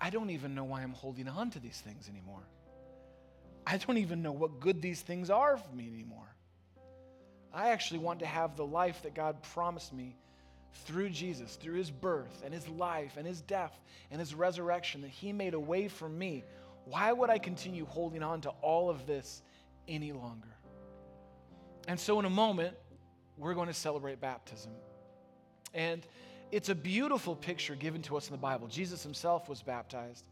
I 0.00 0.10
don't 0.10 0.30
even 0.30 0.54
know 0.54 0.64
why 0.64 0.82
I'm 0.82 0.92
holding 0.92 1.26
on 1.26 1.50
to 1.50 1.58
these 1.58 1.80
things 1.80 2.08
anymore. 2.08 2.42
I 3.66 3.78
don't 3.78 3.98
even 3.98 4.22
know 4.22 4.32
what 4.32 4.60
good 4.60 4.82
these 4.82 5.00
things 5.00 5.30
are 5.30 5.56
for 5.56 5.74
me 5.74 5.88
anymore. 5.88 6.34
I 7.52 7.70
actually 7.70 8.00
want 8.00 8.20
to 8.20 8.26
have 8.26 8.56
the 8.56 8.66
life 8.66 9.02
that 9.02 9.14
God 9.14 9.42
promised 9.42 9.92
me 9.92 10.16
through 10.86 11.10
Jesus, 11.10 11.56
through 11.56 11.74
his 11.74 11.90
birth 11.90 12.42
and 12.44 12.52
his 12.52 12.68
life 12.68 13.16
and 13.16 13.26
his 13.26 13.40
death 13.40 13.72
and 14.10 14.18
his 14.18 14.34
resurrection, 14.34 15.02
that 15.02 15.10
he 15.10 15.32
made 15.32 15.54
a 15.54 15.60
way 15.60 15.88
for 15.88 16.08
me. 16.08 16.44
Why 16.84 17.12
would 17.12 17.30
I 17.30 17.38
continue 17.38 17.86
holding 17.86 18.22
on 18.22 18.40
to 18.42 18.50
all 18.60 18.90
of 18.90 19.06
this 19.06 19.42
any 19.88 20.12
longer? 20.12 20.48
And 21.86 21.98
so, 21.98 22.18
in 22.18 22.24
a 22.24 22.30
moment, 22.30 22.76
we're 23.38 23.54
going 23.54 23.68
to 23.68 23.74
celebrate 23.74 24.20
baptism. 24.20 24.72
And 25.72 26.06
it's 26.50 26.68
a 26.68 26.74
beautiful 26.74 27.34
picture 27.34 27.74
given 27.74 28.02
to 28.02 28.16
us 28.16 28.28
in 28.28 28.32
the 28.32 28.38
Bible. 28.38 28.68
Jesus 28.68 29.02
himself 29.02 29.48
was 29.48 29.62
baptized. 29.62 30.24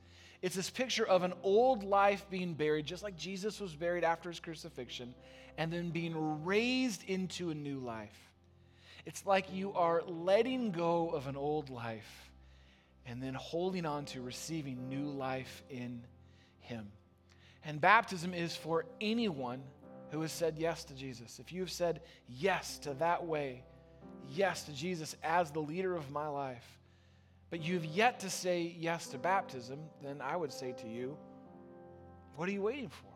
It's 0.42 0.56
this 0.56 0.70
picture 0.70 1.06
of 1.06 1.22
an 1.22 1.32
old 1.44 1.84
life 1.84 2.26
being 2.28 2.54
buried, 2.54 2.84
just 2.84 3.04
like 3.04 3.16
Jesus 3.16 3.60
was 3.60 3.74
buried 3.74 4.02
after 4.02 4.28
his 4.28 4.40
crucifixion, 4.40 5.14
and 5.56 5.72
then 5.72 5.90
being 5.90 6.44
raised 6.44 7.04
into 7.04 7.50
a 7.50 7.54
new 7.54 7.78
life. 7.78 8.18
It's 9.06 9.24
like 9.24 9.52
you 9.52 9.72
are 9.74 10.02
letting 10.06 10.72
go 10.72 11.10
of 11.10 11.28
an 11.28 11.36
old 11.36 11.70
life 11.70 12.30
and 13.06 13.22
then 13.22 13.34
holding 13.34 13.86
on 13.86 14.04
to 14.06 14.20
receiving 14.20 14.88
new 14.88 15.10
life 15.10 15.62
in 15.70 16.02
him. 16.60 16.90
And 17.64 17.80
baptism 17.80 18.34
is 18.34 18.56
for 18.56 18.84
anyone 19.00 19.62
who 20.10 20.20
has 20.20 20.32
said 20.32 20.56
yes 20.58 20.84
to 20.84 20.94
Jesus. 20.94 21.38
If 21.38 21.52
you 21.52 21.60
have 21.60 21.70
said 21.70 22.00
yes 22.28 22.78
to 22.78 22.94
that 22.94 23.24
way, 23.24 23.64
yes 24.30 24.64
to 24.64 24.72
Jesus 24.72 25.16
as 25.22 25.50
the 25.50 25.60
leader 25.60 25.96
of 25.96 26.10
my 26.10 26.28
life, 26.28 26.66
but 27.52 27.62
you've 27.62 27.84
yet 27.84 28.18
to 28.20 28.30
say 28.30 28.74
yes 28.78 29.08
to 29.08 29.18
baptism, 29.18 29.78
then 30.02 30.22
I 30.22 30.36
would 30.36 30.50
say 30.50 30.72
to 30.72 30.88
you, 30.88 31.18
what 32.34 32.48
are 32.48 32.52
you 32.52 32.62
waiting 32.62 32.88
for? 32.88 33.12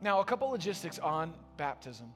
Now, 0.00 0.20
a 0.20 0.24
couple 0.24 0.48
logistics 0.48 0.98
on 0.98 1.34
baptism. 1.58 2.10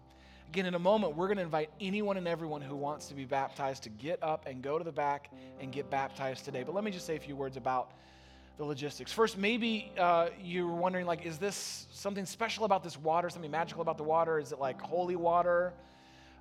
Again, 0.49 0.65
in 0.65 0.75
a 0.75 0.79
moment, 0.79 1.15
we're 1.15 1.27
going 1.27 1.37
to 1.37 1.43
invite 1.43 1.69
anyone 1.83 2.17
and 2.17 2.27
everyone 2.27 2.63
who 2.63 2.75
wants 2.75 3.09
to 3.09 3.15
be 3.15 3.27
baptized 3.27 3.83
to 3.83 3.91
get 3.91 4.23
up 4.23 4.47
and 4.47 4.63
go 4.63 4.79
to 4.79 4.85
the 4.85 4.91
back 4.91 5.31
and 5.61 5.71
get 5.71 5.91
baptized 5.91 6.47
today. 6.47 6.63
But 6.63 6.75
let 6.75 6.83
me 6.83 6.91
just 6.91 7.05
say 7.05 7.15
a 7.15 7.21
few 7.21 7.37
words 7.37 7.59
about 7.59 7.91
the 8.57 8.65
logistics. 8.65 9.13
First, 9.13 9.37
maybe 9.37 9.93
uh, 9.99 10.31
you're 10.43 10.67
wondering, 10.67 11.05
like, 11.05 11.27
is 11.27 11.37
this 11.37 11.89
something 11.93 12.25
special 12.25 12.65
about 12.65 12.83
this 12.83 12.97
water, 12.97 13.29
something 13.29 13.51
magical 13.51 13.83
about 13.83 13.99
the 13.99 14.05
water? 14.05 14.39
Is 14.39 14.51
it 14.51 14.59
like 14.59 14.81
holy 14.81 15.17
water? 15.17 15.75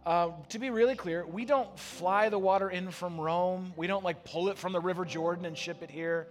Uh, 0.06 0.30
to 0.50 0.60
be 0.60 0.70
really 0.70 0.96
clear, 0.96 1.26
we 1.26 1.46
don't 1.46 1.80
fly 1.80 2.30
the 2.30 2.38
water 2.38 2.70
in 2.70 2.91
from 2.91 3.20
Rome. 3.20 3.74
We 3.76 3.88
don't 3.88 4.04
like 4.04 4.24
pull 4.24 4.50
it 4.50 4.58
from 4.58 4.72
the 4.72 4.80
River 4.80 5.04
Jordan 5.04 5.46
and 5.46 5.58
ship 5.58 5.82
it 5.82 5.89
here. 5.89 6.28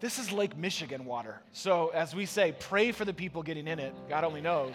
This 0.00 0.18
is 0.18 0.30
Lake 0.30 0.54
Michigan 0.56 1.06
water. 1.06 1.40
So, 1.52 1.88
as 1.88 2.14
we 2.14 2.26
say, 2.26 2.54
pray 2.60 2.92
for 2.92 3.06
the 3.06 3.14
people 3.14 3.42
getting 3.42 3.66
in 3.66 3.78
it. 3.78 3.94
God 4.10 4.22
only 4.22 4.42
knows 4.42 4.74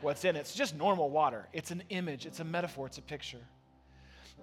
what's 0.00 0.24
in 0.24 0.36
it. 0.36 0.40
It's 0.40 0.54
just 0.54 0.74
normal 0.74 1.10
water. 1.10 1.46
It's 1.52 1.70
an 1.70 1.82
image, 1.90 2.24
it's 2.24 2.40
a 2.40 2.44
metaphor, 2.44 2.86
it's 2.86 2.98
a 2.98 3.02
picture. 3.02 3.42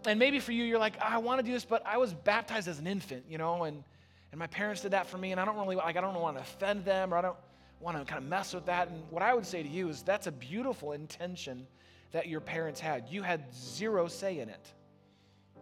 And 0.05 0.19
maybe 0.19 0.39
for 0.39 0.51
you, 0.51 0.63
you're 0.63 0.79
like, 0.79 0.93
I 1.01 1.17
want 1.17 1.39
to 1.39 1.45
do 1.45 1.51
this, 1.51 1.65
but 1.65 1.84
I 1.88 1.97
was 1.97 2.13
baptized 2.13 2.67
as 2.67 2.77
an 2.77 2.86
infant, 2.86 3.25
you 3.27 3.39
know, 3.39 3.63
and, 3.63 3.84
and 4.32 4.39
my 4.39 4.47
parents 4.47 4.82
did 4.82 4.91
that 4.91 5.08
for 5.08 5.17
me, 5.17 5.32
and 5.32 5.41
I 5.41 5.43
don't 5.43 5.58
really 5.58 5.75
like, 5.75 5.97
I 5.97 6.01
don't 6.01 6.13
want 6.13 6.38
to 6.38 6.43
offend 6.43 6.86
them, 6.86 7.13
or 7.13 7.17
I 7.17 7.21
don't 7.21 7.38
want 7.79 7.97
to 7.97 8.05
kind 8.05 8.23
of 8.23 8.29
mess 8.29 8.53
with 8.53 8.67
that. 8.67 8.89
And 8.89 9.01
what 9.10 9.23
I 9.23 9.34
would 9.34 9.45
say 9.45 9.63
to 9.63 9.69
you 9.69 9.89
is 9.89 10.03
that's 10.03 10.27
a 10.27 10.32
beautiful 10.32 10.93
intention 10.93 11.65
that 12.12 12.28
your 12.28 12.41
parents 12.41 12.80
had. 12.80 13.06
You 13.10 13.22
had 13.22 13.43
zero 13.54 14.08
say 14.08 14.39
in 14.39 14.50
it. 14.50 14.74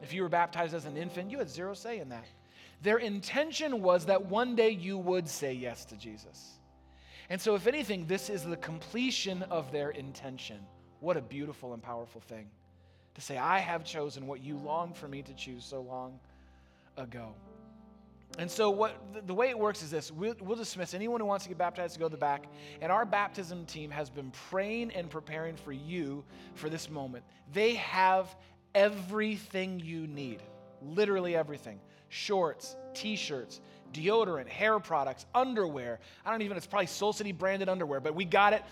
If 0.01 0.13
you 0.13 0.21
were 0.21 0.29
baptized 0.29 0.73
as 0.73 0.85
an 0.85 0.97
infant, 0.97 1.31
you 1.31 1.39
had 1.39 1.49
zero 1.49 1.73
say 1.73 1.99
in 1.99 2.09
that. 2.09 2.25
Their 2.81 2.97
intention 2.97 3.81
was 3.81 4.05
that 4.05 4.25
one 4.25 4.55
day 4.55 4.69
you 4.69 4.97
would 4.97 5.27
say 5.27 5.53
yes 5.53 5.85
to 5.85 5.95
Jesus. 5.95 6.59
And 7.29 7.41
so, 7.41 7.55
if 7.55 7.67
anything, 7.67 8.05
this 8.05 8.29
is 8.29 8.43
the 8.43 8.57
completion 8.57 9.43
of 9.43 9.71
their 9.71 9.89
intention. 9.89 10.59
What 10.99 11.17
a 11.17 11.21
beautiful 11.21 11.73
and 11.73 11.81
powerful 11.81 12.21
thing 12.21 12.47
to 13.15 13.21
say, 13.21 13.37
I 13.37 13.57
have 13.59 13.83
chosen 13.83 14.27
what 14.27 14.41
you 14.41 14.57
longed 14.57 14.95
for 14.95 15.07
me 15.07 15.23
to 15.23 15.33
choose 15.33 15.65
so 15.65 15.81
long 15.81 16.19
ago. 16.97 17.33
And 18.37 18.49
so, 18.49 18.69
what 18.69 18.95
the, 19.25 19.33
way 19.33 19.49
it 19.49 19.57
works 19.57 19.81
is 19.81 19.89
this 19.89 20.11
we'll, 20.11 20.35
we'll, 20.41 20.57
dismiss 20.57 20.93
anyone 20.93 21.19
who 21.19 21.25
wants 21.25 21.45
to 21.45 21.49
get 21.49 21.57
baptized 21.57 21.95
to 21.95 21.99
go 21.99 22.05
to 22.05 22.11
the 22.11 22.17
back. 22.17 22.45
And 22.81 22.91
our 22.91 23.05
baptism 23.05 23.65
team 23.65 23.89
has 23.89 24.09
been 24.09 24.31
praying 24.49 24.91
and 24.91 25.09
preparing 25.09 25.55
for 25.55 25.71
you 25.71 26.23
for 26.53 26.69
this 26.69 26.89
moment. 26.89 27.23
They 27.51 27.75
have 27.75 28.35
everything 28.75 29.79
you 29.79 30.05
need 30.05 30.41
literally 30.81 31.35
everything 31.35 31.79
shorts, 32.09 32.75
t 32.93 33.15
shirts, 33.15 33.59
deodorant, 33.93 34.47
hair 34.47 34.79
products, 34.79 35.25
underwear. 35.35 35.99
I 36.25 36.31
don't 36.31 36.41
even, 36.41 36.57
it's 36.57 36.67
probably 36.67 36.87
Soul 36.87 37.13
City 37.13 37.31
branded 37.31 37.69
underwear, 37.69 37.99
but 37.99 38.15
we 38.15 38.25
got 38.25 38.53
it 38.53 38.63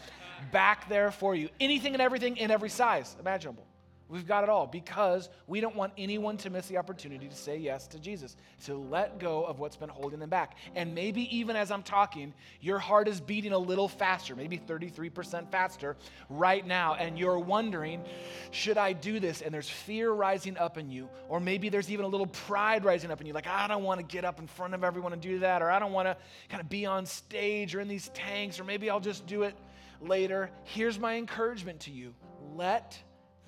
back 0.51 0.87
there 0.87 1.11
for 1.11 1.35
you. 1.35 1.49
Anything 1.59 1.93
and 1.93 2.01
everything 2.01 2.37
in 2.37 2.51
every 2.51 2.69
size 2.69 3.15
imaginable. 3.19 3.65
We've 4.07 4.27
got 4.27 4.43
it 4.43 4.49
all 4.49 4.67
because 4.67 5.29
we 5.47 5.59
don't 5.61 5.75
want 5.75 5.93
anyone 5.97 6.37
to 6.37 6.51
miss 6.51 6.67
the 6.67 6.77
opportunity 6.77 7.27
to 7.27 7.35
say 7.35 7.57
yes 7.57 7.87
to 7.87 7.99
Jesus, 7.99 8.35
to 8.65 8.75
let 8.75 9.19
go 9.19 9.43
of 9.43 9.57
what's 9.57 9.75
been 9.75 9.89
holding 9.89 10.19
them 10.19 10.29
back. 10.29 10.57
And 10.75 10.93
maybe 10.93 11.35
even 11.35 11.55
as 11.55 11.71
I'm 11.71 11.81
talking, 11.81 12.33
your 12.61 12.77
heart 12.77 13.07
is 13.07 13.19
beating 13.19 13.51
a 13.51 13.57
little 13.57 13.87
faster, 13.87 14.35
maybe 14.35 14.59
33% 14.59 15.51
faster 15.51 15.97
right 16.29 16.65
now, 16.65 16.93
and 16.93 17.17
you're 17.17 17.39
wondering, 17.39 18.03
should 18.51 18.77
I 18.77 18.93
do 18.93 19.19
this? 19.19 19.41
And 19.41 19.51
there's 19.51 19.69
fear 19.69 20.11
rising 20.11 20.55
up 20.57 20.77
in 20.77 20.91
you, 20.91 21.09
or 21.27 21.39
maybe 21.39 21.69
there's 21.69 21.89
even 21.89 22.05
a 22.05 22.09
little 22.09 22.27
pride 22.27 22.85
rising 22.85 23.09
up 23.09 23.21
in 23.21 23.27
you, 23.27 23.33
like, 23.33 23.47
I 23.47 23.67
don't 23.67 23.83
want 23.83 23.99
to 23.99 24.05
get 24.05 24.23
up 24.23 24.39
in 24.39 24.45
front 24.45 24.75
of 24.75 24.83
everyone 24.83 25.13
and 25.13 25.21
do 25.21 25.39
that, 25.39 25.63
or 25.63 25.71
I 25.71 25.79
don't 25.79 25.93
want 25.93 26.07
to 26.07 26.15
kind 26.49 26.61
of 26.61 26.69
be 26.69 26.85
on 26.85 27.07
stage 27.07 27.73
or 27.73 27.81
in 27.81 27.87
these 27.87 28.09
tanks, 28.09 28.59
or 28.59 28.65
maybe 28.65 28.89
I'll 28.89 28.99
just 28.99 29.25
do 29.25 29.43
it 29.43 29.55
later. 29.99 30.51
Here's 30.63 30.99
my 30.99 31.15
encouragement 31.15 31.79
to 31.81 31.91
you 31.91 32.13
let 32.53 32.97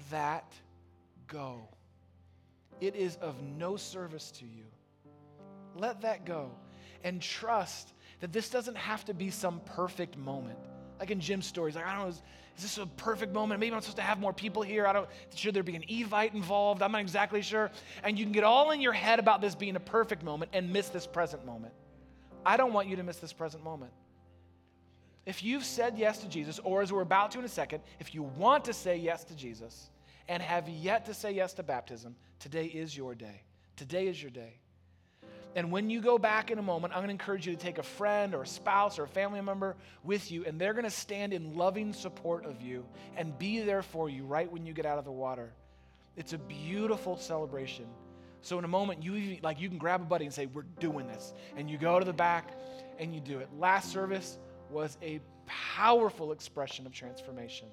that 0.10 0.52
go. 1.28 1.68
It 2.80 2.96
is 2.96 3.16
of 3.18 3.42
no 3.42 3.78
service 3.78 4.32
to 4.32 4.46
you. 4.46 4.66
Let 5.76 6.02
that 6.02 6.26
go 6.26 6.52
and 7.04 7.22
trust 7.22 7.94
that 8.20 8.34
this 8.34 8.50
doesn't 8.50 8.78
have 8.78 9.06
to 9.06 9.14
be 9.14 9.30
some 9.30 9.62
perfect 9.66 10.18
moment. 10.18 10.58
Like 11.00 11.12
in 11.12 11.20
Jim's 11.20 11.46
stories, 11.46 11.76
like, 11.76 11.86
I 11.86 11.94
don't 11.94 12.04
know, 12.04 12.10
is, 12.10 12.24
is 12.58 12.64
this 12.64 12.78
a 12.80 12.88
perfect 12.88 13.34
moment? 13.34 13.60
Maybe 13.60 13.76
I'm 13.76 13.82
supposed 13.82 13.98
to 13.98 14.04
have 14.04 14.20
more 14.20 14.34
people 14.34 14.64
here. 14.64 14.88
I 14.88 14.94
don't, 14.94 15.08
should 15.36 15.54
there 15.54 15.62
be 15.64 15.76
an 15.76 15.84
Evite 15.84 16.34
involved? 16.34 16.82
I'm 16.82 16.92
not 16.92 17.02
exactly 17.02 17.44
sure. 17.44 17.70
And 18.04 18.18
you 18.18 18.26
can 18.26 18.32
get 18.32 18.44
all 18.44 18.72
in 18.72 18.82
your 18.82 18.94
head 18.94 19.20
about 19.20 19.42
this 19.42 19.54
being 19.54 19.76
a 19.76 19.80
perfect 19.80 20.24
moment 20.24 20.52
and 20.54 20.74
miss 20.74 20.90
this 20.90 21.06
present 21.06 21.46
moment. 21.46 21.74
I 22.44 22.58
don't 22.58 22.74
want 22.74 22.88
you 22.88 22.96
to 22.96 23.04
miss 23.04 23.18
this 23.18 23.34
present 23.34 23.64
moment. 23.64 23.92
If 25.28 25.44
you've 25.44 25.66
said 25.66 25.98
yes 25.98 26.20
to 26.20 26.30
Jesus, 26.30 26.58
or 26.64 26.82
as 26.82 26.94
we're 26.94 27.02
about 27.02 27.32
to 27.32 27.40
in 27.40 27.44
a 27.44 27.50
second, 27.50 27.82
if 28.00 28.16
you 28.16 28.24
want 28.24 28.64
to 28.64 28.74
say 28.74 28.96
yes 28.96 29.26
to 29.26 29.36
Jesus 29.36 29.90
and 30.30 30.42
have 30.42 30.70
yet 30.70 31.06
to 31.08 31.14
say 31.14 31.34
yes 31.34 31.52
to 31.56 31.64
baptism, 31.64 32.16
today 32.40 32.66
is 32.66 32.96
your 32.96 33.14
day. 33.14 33.42
Today 33.76 34.08
is 34.08 34.24
your 34.24 34.32
day. 34.32 34.54
And 35.54 35.70
when 35.70 35.90
you 35.90 36.00
go 36.00 36.18
back 36.18 36.50
in 36.50 36.60
a 36.60 36.62
moment, 36.62 36.94
I'm 36.94 37.00
going 37.00 37.10
to 37.10 37.12
encourage 37.12 37.46
you 37.46 37.54
to 37.54 37.60
take 37.60 37.78
a 37.78 37.84
friend 37.84 38.34
or 38.34 38.44
a 38.44 38.48
spouse 38.48 38.98
or 38.98 39.04
a 39.04 39.08
family 39.08 39.42
member 39.42 39.76
with 40.06 40.32
you, 40.32 40.46
and 40.46 40.58
they're 40.58 40.74
going 40.74 40.86
to 40.86 40.90
stand 40.90 41.34
in 41.34 41.58
loving 41.58 41.92
support 41.92 42.46
of 42.46 42.62
you 42.62 42.86
and 43.18 43.38
be 43.38 43.60
there 43.60 43.82
for 43.82 44.10
you 44.10 44.24
right 44.24 44.50
when 44.50 44.66
you 44.66 44.72
get 44.72 44.86
out 44.86 44.98
of 44.98 45.04
the 45.04 45.12
water. 45.12 45.52
It's 46.16 46.32
a 46.32 46.38
beautiful 46.38 47.18
celebration. 47.18 47.86
So 48.42 48.60
in 48.60 48.64
a 48.64 48.70
moment, 48.70 49.04
you 49.04 49.16
even, 49.16 49.40
like 49.44 49.60
you 49.60 49.68
can 49.68 49.78
grab 49.78 50.02
a 50.02 50.06
buddy 50.06 50.24
and 50.24 50.34
say, 50.34 50.46
"We're 50.46 50.62
doing 50.80 51.06
this," 51.08 51.34
and 51.58 51.70
you 51.70 51.78
go 51.78 52.00
to 52.00 52.06
the 52.06 52.14
back 52.14 52.54
and 52.98 53.14
you 53.14 53.20
do 53.20 53.40
it. 53.40 53.50
Last 53.58 53.92
service 53.92 54.38
was 54.70 54.98
a 55.02 55.20
powerful 55.46 56.32
expression 56.32 56.86
of 56.86 56.92
transformation, 56.92 57.68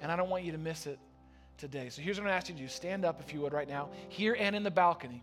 and 0.00 0.10
I 0.10 0.16
don't 0.16 0.30
want 0.30 0.44
you 0.44 0.52
to 0.52 0.58
miss 0.58 0.86
it 0.86 0.98
today. 1.58 1.88
So 1.88 2.02
here's 2.02 2.16
what 2.16 2.22
I'm 2.22 2.28
going 2.28 2.32
to 2.32 2.36
ask 2.36 2.48
you 2.48 2.54
to 2.54 2.62
do: 2.62 2.68
stand 2.68 3.04
up 3.04 3.20
if 3.20 3.34
you 3.34 3.40
would 3.40 3.52
right 3.52 3.68
now, 3.68 3.88
here 4.08 4.36
and 4.38 4.54
in 4.54 4.62
the 4.62 4.70
balcony. 4.70 5.22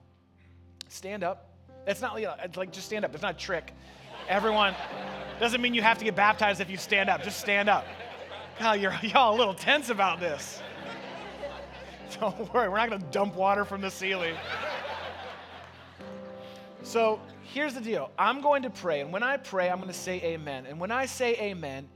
Stand 0.88 1.24
up. 1.24 1.50
It's 1.88 2.02
not 2.02 2.20
it's 2.20 2.58
like 2.58 2.72
just 2.72 2.88
stand 2.88 3.06
up. 3.06 3.14
It's 3.14 3.24
not 3.24 3.36
a 3.36 3.38
trick. 3.38 3.74
Everyone 4.28 4.76
doesn't 5.40 5.62
mean 5.62 5.74
you 5.74 5.82
have 5.82 5.98
to 5.98 6.06
get 6.06 6.16
baptized 6.16 6.62
if 6.62 6.70
you 6.70 6.78
stand 6.78 7.10
up. 7.10 7.24
Just 7.24 7.40
stand 7.40 7.70
up. 7.70 7.86
God, 8.60 8.80
you're 8.80 8.94
y'all 9.02 9.36
a 9.36 9.38
little 9.38 9.54
tense 9.54 9.90
about 9.90 10.20
this. 10.20 10.62
Don't 12.20 12.54
worry, 12.54 12.70
we're 12.70 12.78
not 12.78 12.90
going 12.90 13.02
to 13.02 13.08
dump 13.08 13.36
water 13.36 13.66
from 13.66 13.82
the 13.82 13.90
ceiling. 13.90 14.36
So 16.84 17.20
here's 17.44 17.74
the 17.74 17.82
deal 17.82 18.12
I'm 18.18 18.42
going 18.42 18.64
to 18.64 18.70
pray, 18.70 19.02
and 19.02 19.12
when 19.12 19.24
I 19.24 19.38
pray, 19.38 19.70
I'm 19.70 19.78
going 19.78 19.90
to 19.90 19.94
say 19.94 20.22
amen. 20.22 20.66
And 20.66 20.80
when 20.80 20.92
I 20.92 21.06
say 21.06 21.36
amen, 21.36 21.90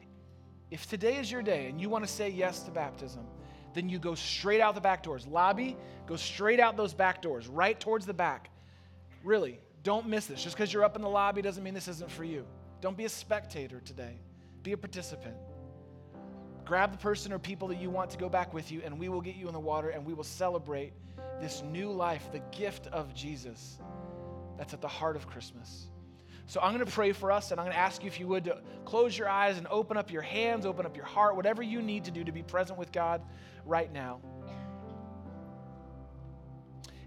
if 0.71 0.89
today 0.89 1.17
is 1.17 1.31
your 1.31 1.41
day 1.41 1.67
and 1.67 1.79
you 1.79 1.89
want 1.89 2.05
to 2.05 2.11
say 2.11 2.29
yes 2.29 2.61
to 2.63 2.71
baptism, 2.71 3.25
then 3.73 3.89
you 3.89 3.99
go 3.99 4.15
straight 4.15 4.61
out 4.61 4.75
the 4.75 4.81
back 4.81 5.03
doors. 5.03 5.27
Lobby, 5.27 5.77
go 6.07 6.15
straight 6.15 6.59
out 6.59 6.77
those 6.77 6.93
back 6.93 7.21
doors, 7.21 7.47
right 7.47 7.79
towards 7.79 8.05
the 8.05 8.13
back. 8.13 8.49
Really, 9.23 9.59
don't 9.83 10.07
miss 10.07 10.25
this. 10.25 10.43
Just 10.43 10.55
because 10.55 10.71
you're 10.73 10.83
up 10.83 10.95
in 10.95 11.01
the 11.01 11.09
lobby 11.09 11.41
doesn't 11.41 11.63
mean 11.63 11.73
this 11.73 11.87
isn't 11.87 12.11
for 12.11 12.23
you. 12.23 12.45
Don't 12.81 12.97
be 12.97 13.05
a 13.05 13.09
spectator 13.09 13.79
today, 13.81 14.19
be 14.63 14.71
a 14.71 14.77
participant. 14.77 15.35
Grab 16.65 16.91
the 16.91 16.97
person 16.97 17.31
or 17.31 17.37
people 17.37 17.67
that 17.67 17.79
you 17.79 17.91
want 17.91 18.09
to 18.09 18.17
go 18.17 18.27
back 18.27 18.53
with 18.53 18.71
you, 18.71 18.81
and 18.83 18.97
we 18.97 19.07
will 19.07 19.21
get 19.21 19.35
you 19.35 19.47
in 19.47 19.53
the 19.53 19.59
water 19.59 19.89
and 19.89 20.03
we 20.03 20.15
will 20.15 20.23
celebrate 20.23 20.93
this 21.39 21.61
new 21.61 21.91
life, 21.91 22.29
the 22.31 22.41
gift 22.51 22.87
of 22.87 23.13
Jesus 23.13 23.79
that's 24.57 24.73
at 24.73 24.81
the 24.81 24.87
heart 24.87 25.15
of 25.15 25.27
Christmas. 25.27 25.87
So 26.47 26.61
I'm 26.61 26.73
going 26.73 26.85
to 26.85 26.91
pray 26.91 27.11
for 27.11 27.31
us, 27.31 27.51
and 27.51 27.59
I'm 27.59 27.65
going 27.65 27.75
to 27.75 27.79
ask 27.79 28.03
you 28.03 28.07
if 28.07 28.19
you 28.19 28.27
would 28.27 28.43
to 28.45 28.61
close 28.85 29.17
your 29.17 29.27
eyes 29.27 29.57
and 29.57 29.65
open 29.67 29.97
up 29.97 30.11
your 30.11 30.21
hands, 30.21 30.65
open 30.65 30.85
up 30.85 30.95
your 30.95 31.05
heart, 31.05 31.35
whatever 31.35 31.63
you 31.63 31.81
need 31.81 32.05
to 32.05 32.11
do 32.11 32.23
to 32.23 32.31
be 32.31 32.43
present 32.43 32.77
with 32.77 32.91
God 32.91 33.21
right 33.65 33.91
now. 33.91 34.21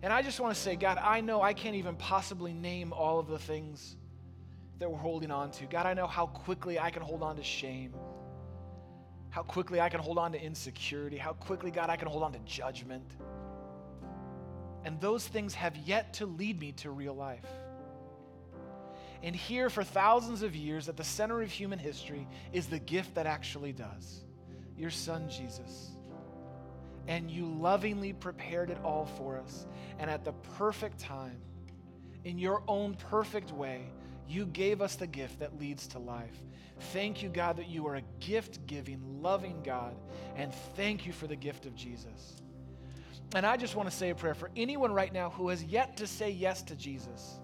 And 0.02 0.12
I 0.12 0.22
just 0.22 0.40
want 0.40 0.54
to 0.54 0.60
say, 0.60 0.76
God, 0.76 0.98
I 0.98 1.20
know 1.20 1.40
I 1.40 1.54
can't 1.54 1.76
even 1.76 1.96
possibly 1.96 2.52
name 2.52 2.92
all 2.92 3.18
of 3.18 3.28
the 3.28 3.38
things 3.38 3.96
that 4.78 4.90
we're 4.90 4.98
holding 4.98 5.30
on 5.30 5.50
to. 5.52 5.66
God, 5.66 5.86
I 5.86 5.94
know 5.94 6.06
how 6.06 6.26
quickly 6.26 6.78
I 6.78 6.90
can 6.90 7.02
hold 7.02 7.22
on 7.22 7.36
to 7.36 7.42
shame, 7.42 7.94
how 9.30 9.42
quickly 9.42 9.80
I 9.80 9.88
can 9.88 10.00
hold 10.00 10.18
on 10.18 10.32
to 10.32 10.40
insecurity, 10.40 11.16
how 11.16 11.32
quickly, 11.32 11.70
God, 11.70 11.90
I 11.90 11.96
can 11.96 12.08
hold 12.08 12.22
on 12.22 12.32
to 12.32 12.38
judgment. 12.40 13.10
And 14.88 14.98
those 15.00 15.28
things 15.28 15.52
have 15.52 15.76
yet 15.76 16.14
to 16.14 16.24
lead 16.26 16.58
me 16.58 16.72
to 16.72 16.90
real 16.90 17.14
life. 17.14 17.46
And 19.22 19.36
here, 19.36 19.68
for 19.68 19.84
thousands 19.84 20.42
of 20.42 20.56
years, 20.56 20.88
at 20.88 20.96
the 20.96 21.04
center 21.04 21.42
of 21.42 21.50
human 21.50 21.78
history, 21.78 22.26
is 22.52 22.66
the 22.66 22.78
gift 22.78 23.14
that 23.16 23.26
actually 23.26 23.72
does 23.72 24.24
your 24.76 24.90
son, 24.90 25.28
Jesus 25.28 25.90
and 27.08 27.30
you 27.30 27.46
lovingly 27.46 28.12
prepared 28.12 28.70
it 28.70 28.78
all 28.84 29.06
for 29.16 29.38
us. 29.38 29.66
And 29.98 30.10
at 30.10 30.24
the 30.24 30.32
perfect 30.56 30.98
time, 30.98 31.40
in 32.24 32.38
your 32.38 32.62
own 32.68 32.94
perfect 32.94 33.50
way, 33.50 33.90
you 34.28 34.44
gave 34.44 34.82
us 34.82 34.94
the 34.94 35.06
gift 35.06 35.40
that 35.40 35.58
leads 35.58 35.88
to 35.88 35.98
life. 35.98 36.36
Thank 36.92 37.22
you, 37.22 37.30
God, 37.30 37.56
that 37.56 37.68
you 37.68 37.86
are 37.88 37.96
a 37.96 38.02
gift 38.20 38.66
giving, 38.66 39.22
loving 39.22 39.62
God. 39.64 39.96
And 40.36 40.54
thank 40.76 41.06
you 41.06 41.12
for 41.12 41.26
the 41.26 41.34
gift 41.34 41.64
of 41.64 41.74
Jesus. 41.74 42.36
And 43.34 43.44
I 43.44 43.56
just 43.56 43.76
want 43.76 43.90
to 43.90 43.94
say 43.94 44.10
a 44.10 44.14
prayer 44.14 44.34
for 44.34 44.50
anyone 44.56 44.92
right 44.92 45.12
now 45.12 45.30
who 45.30 45.48
has 45.48 45.62
yet 45.62 45.96
to 45.98 46.06
say 46.06 46.30
yes 46.30 46.62
to 46.62 46.74
Jesus 46.74 47.38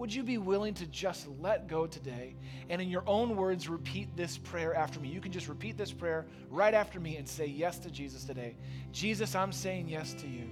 would 0.00 0.14
you 0.14 0.22
be 0.22 0.38
willing 0.38 0.72
to 0.72 0.86
just 0.86 1.28
let 1.40 1.68
go 1.68 1.86
today 1.86 2.34
and, 2.70 2.80
in 2.80 2.88
your 2.88 3.02
own 3.06 3.36
words, 3.36 3.68
repeat 3.68 4.16
this 4.16 4.38
prayer 4.38 4.74
after 4.74 4.98
me? 4.98 5.10
You 5.10 5.20
can 5.20 5.30
just 5.30 5.46
repeat 5.46 5.76
this 5.76 5.92
prayer 5.92 6.24
right 6.48 6.72
after 6.72 6.98
me 6.98 7.18
and 7.18 7.28
say 7.28 7.44
yes 7.44 7.78
to 7.80 7.90
Jesus 7.90 8.24
today. 8.24 8.56
Jesus, 8.92 9.34
I'm 9.34 9.52
saying 9.52 9.90
yes 9.90 10.14
to 10.14 10.26
you. 10.26 10.48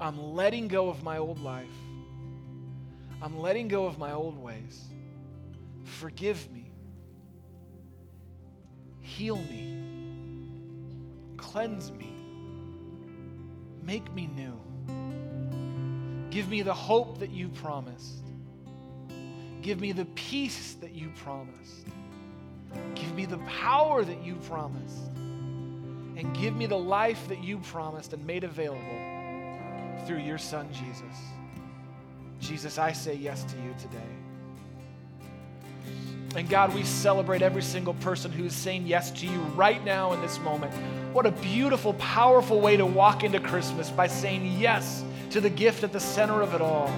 I'm 0.00 0.20
letting 0.34 0.66
go 0.66 0.88
of 0.88 1.04
my 1.04 1.18
old 1.18 1.40
life. 1.40 1.70
I'm 3.22 3.38
letting 3.38 3.68
go 3.68 3.86
of 3.86 4.00
my 4.00 4.10
old 4.10 4.36
ways. 4.36 4.82
Forgive 5.84 6.50
me. 6.50 6.72
Heal 8.98 9.36
me. 9.36 9.76
Cleanse 11.36 11.92
me. 11.92 12.15
Make 13.86 14.12
me 14.12 14.26
new. 14.26 14.58
Give 16.30 16.48
me 16.48 16.62
the 16.62 16.74
hope 16.74 17.20
that 17.20 17.30
you 17.30 17.48
promised. 17.48 18.24
Give 19.62 19.80
me 19.80 19.92
the 19.92 20.06
peace 20.06 20.74
that 20.80 20.90
you 20.90 21.12
promised. 21.22 21.86
Give 22.96 23.14
me 23.14 23.26
the 23.26 23.38
power 23.38 24.04
that 24.04 24.24
you 24.24 24.34
promised. 24.48 25.06
And 25.16 26.36
give 26.36 26.56
me 26.56 26.66
the 26.66 26.76
life 26.76 27.28
that 27.28 27.44
you 27.44 27.58
promised 27.58 28.12
and 28.12 28.26
made 28.26 28.42
available 28.42 30.02
through 30.04 30.18
your 30.18 30.38
Son, 30.38 30.68
Jesus. 30.72 31.16
Jesus, 32.40 32.78
I 32.78 32.90
say 32.90 33.14
yes 33.14 33.44
to 33.44 33.56
you 33.56 33.72
today. 33.78 34.25
And 36.36 36.50
God, 36.50 36.74
we 36.74 36.84
celebrate 36.84 37.40
every 37.40 37.62
single 37.62 37.94
person 37.94 38.30
who 38.30 38.44
is 38.44 38.54
saying 38.54 38.86
yes 38.86 39.10
to 39.12 39.26
you 39.26 39.38
right 39.56 39.82
now 39.86 40.12
in 40.12 40.20
this 40.20 40.38
moment. 40.40 40.70
What 41.14 41.24
a 41.24 41.30
beautiful, 41.30 41.94
powerful 41.94 42.60
way 42.60 42.76
to 42.76 42.84
walk 42.84 43.24
into 43.24 43.40
Christmas 43.40 43.88
by 43.88 44.06
saying 44.06 44.58
yes 44.58 45.02
to 45.30 45.40
the 45.40 45.48
gift 45.48 45.82
at 45.82 45.92
the 45.92 46.00
center 46.00 46.42
of 46.42 46.52
it 46.52 46.60
all. 46.60 46.88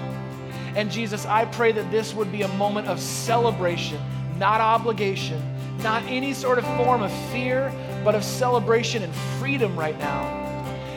And 0.75 0.91
Jesus, 0.91 1.25
I 1.25 1.45
pray 1.45 1.71
that 1.71 1.89
this 1.89 2.13
would 2.13 2.33
be 2.33 2.41
a 2.41 2.49
moment 2.49 2.87
of 2.87 2.99
celebration, 2.99 3.99
not 4.37 4.59
obligation, 4.59 5.41
not 5.81 6.03
any 6.03 6.33
sort 6.33 6.57
of 6.57 6.65
form 6.75 7.01
of 7.01 7.11
fear, 7.31 7.73
but 8.03 8.15
of 8.15 8.25
celebration 8.25 9.03
and 9.03 9.15
freedom 9.39 9.79
right 9.79 9.97
now. 9.99 10.21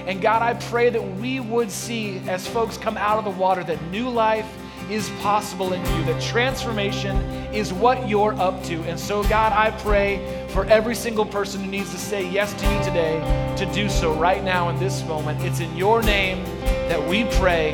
And 0.08 0.20
God, 0.20 0.42
I 0.42 0.54
pray 0.54 0.90
that 0.90 1.16
we 1.18 1.38
would 1.38 1.70
see 1.70 2.18
as 2.28 2.44
folks 2.48 2.76
come 2.76 2.96
out 2.96 3.18
of 3.18 3.24
the 3.24 3.30
water 3.30 3.62
that 3.62 3.80
new 3.84 4.08
life 4.08 4.52
is 4.92 5.08
possible 5.20 5.72
in 5.72 5.80
you, 5.80 6.04
that 6.04 6.20
transformation 6.20 7.16
is 7.54 7.72
what 7.72 8.08
you're 8.08 8.34
up 8.34 8.62
to. 8.64 8.74
And 8.82 8.98
so, 8.98 9.22
God, 9.24 9.52
I 9.52 9.70
pray 9.78 10.46
for 10.50 10.66
every 10.66 10.94
single 10.94 11.24
person 11.24 11.62
who 11.62 11.70
needs 11.70 11.90
to 11.92 11.98
say 11.98 12.28
yes 12.28 12.52
to 12.54 12.70
you 12.70 12.84
today 12.84 13.54
to 13.56 13.66
do 13.72 13.88
so 13.88 14.12
right 14.12 14.44
now 14.44 14.68
in 14.68 14.78
this 14.78 15.02
moment. 15.06 15.40
It's 15.42 15.60
in 15.60 15.74
your 15.76 16.02
name 16.02 16.44
that 16.88 17.02
we 17.08 17.24
pray. 17.38 17.72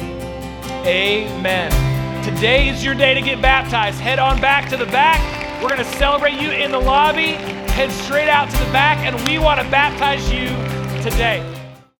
Amen. 0.87 1.71
Today 2.23 2.69
is 2.69 2.85
your 2.85 2.95
day 2.95 3.15
to 3.15 3.21
get 3.21 3.43
baptized. 3.43 3.99
Head 3.99 4.19
on 4.19 4.41
back 4.41 4.69
to 4.71 4.77
the 4.77 4.87
back. 4.87 5.21
We're 5.61 5.71
going 5.71 5.85
to 5.85 5.97
celebrate 5.97 6.41
you 6.41 6.51
in 6.51 6.71
the 6.71 6.79
lobby. 6.79 7.33
Head 7.73 7.91
straight 7.91 8.29
out 8.29 8.49
to 8.49 8.57
the 8.57 8.73
back, 8.73 8.99
and 8.99 9.29
we 9.29 9.39
want 9.39 9.61
to 9.61 9.69
baptize 9.71 10.31
you 10.31 10.47
today. 11.03 11.58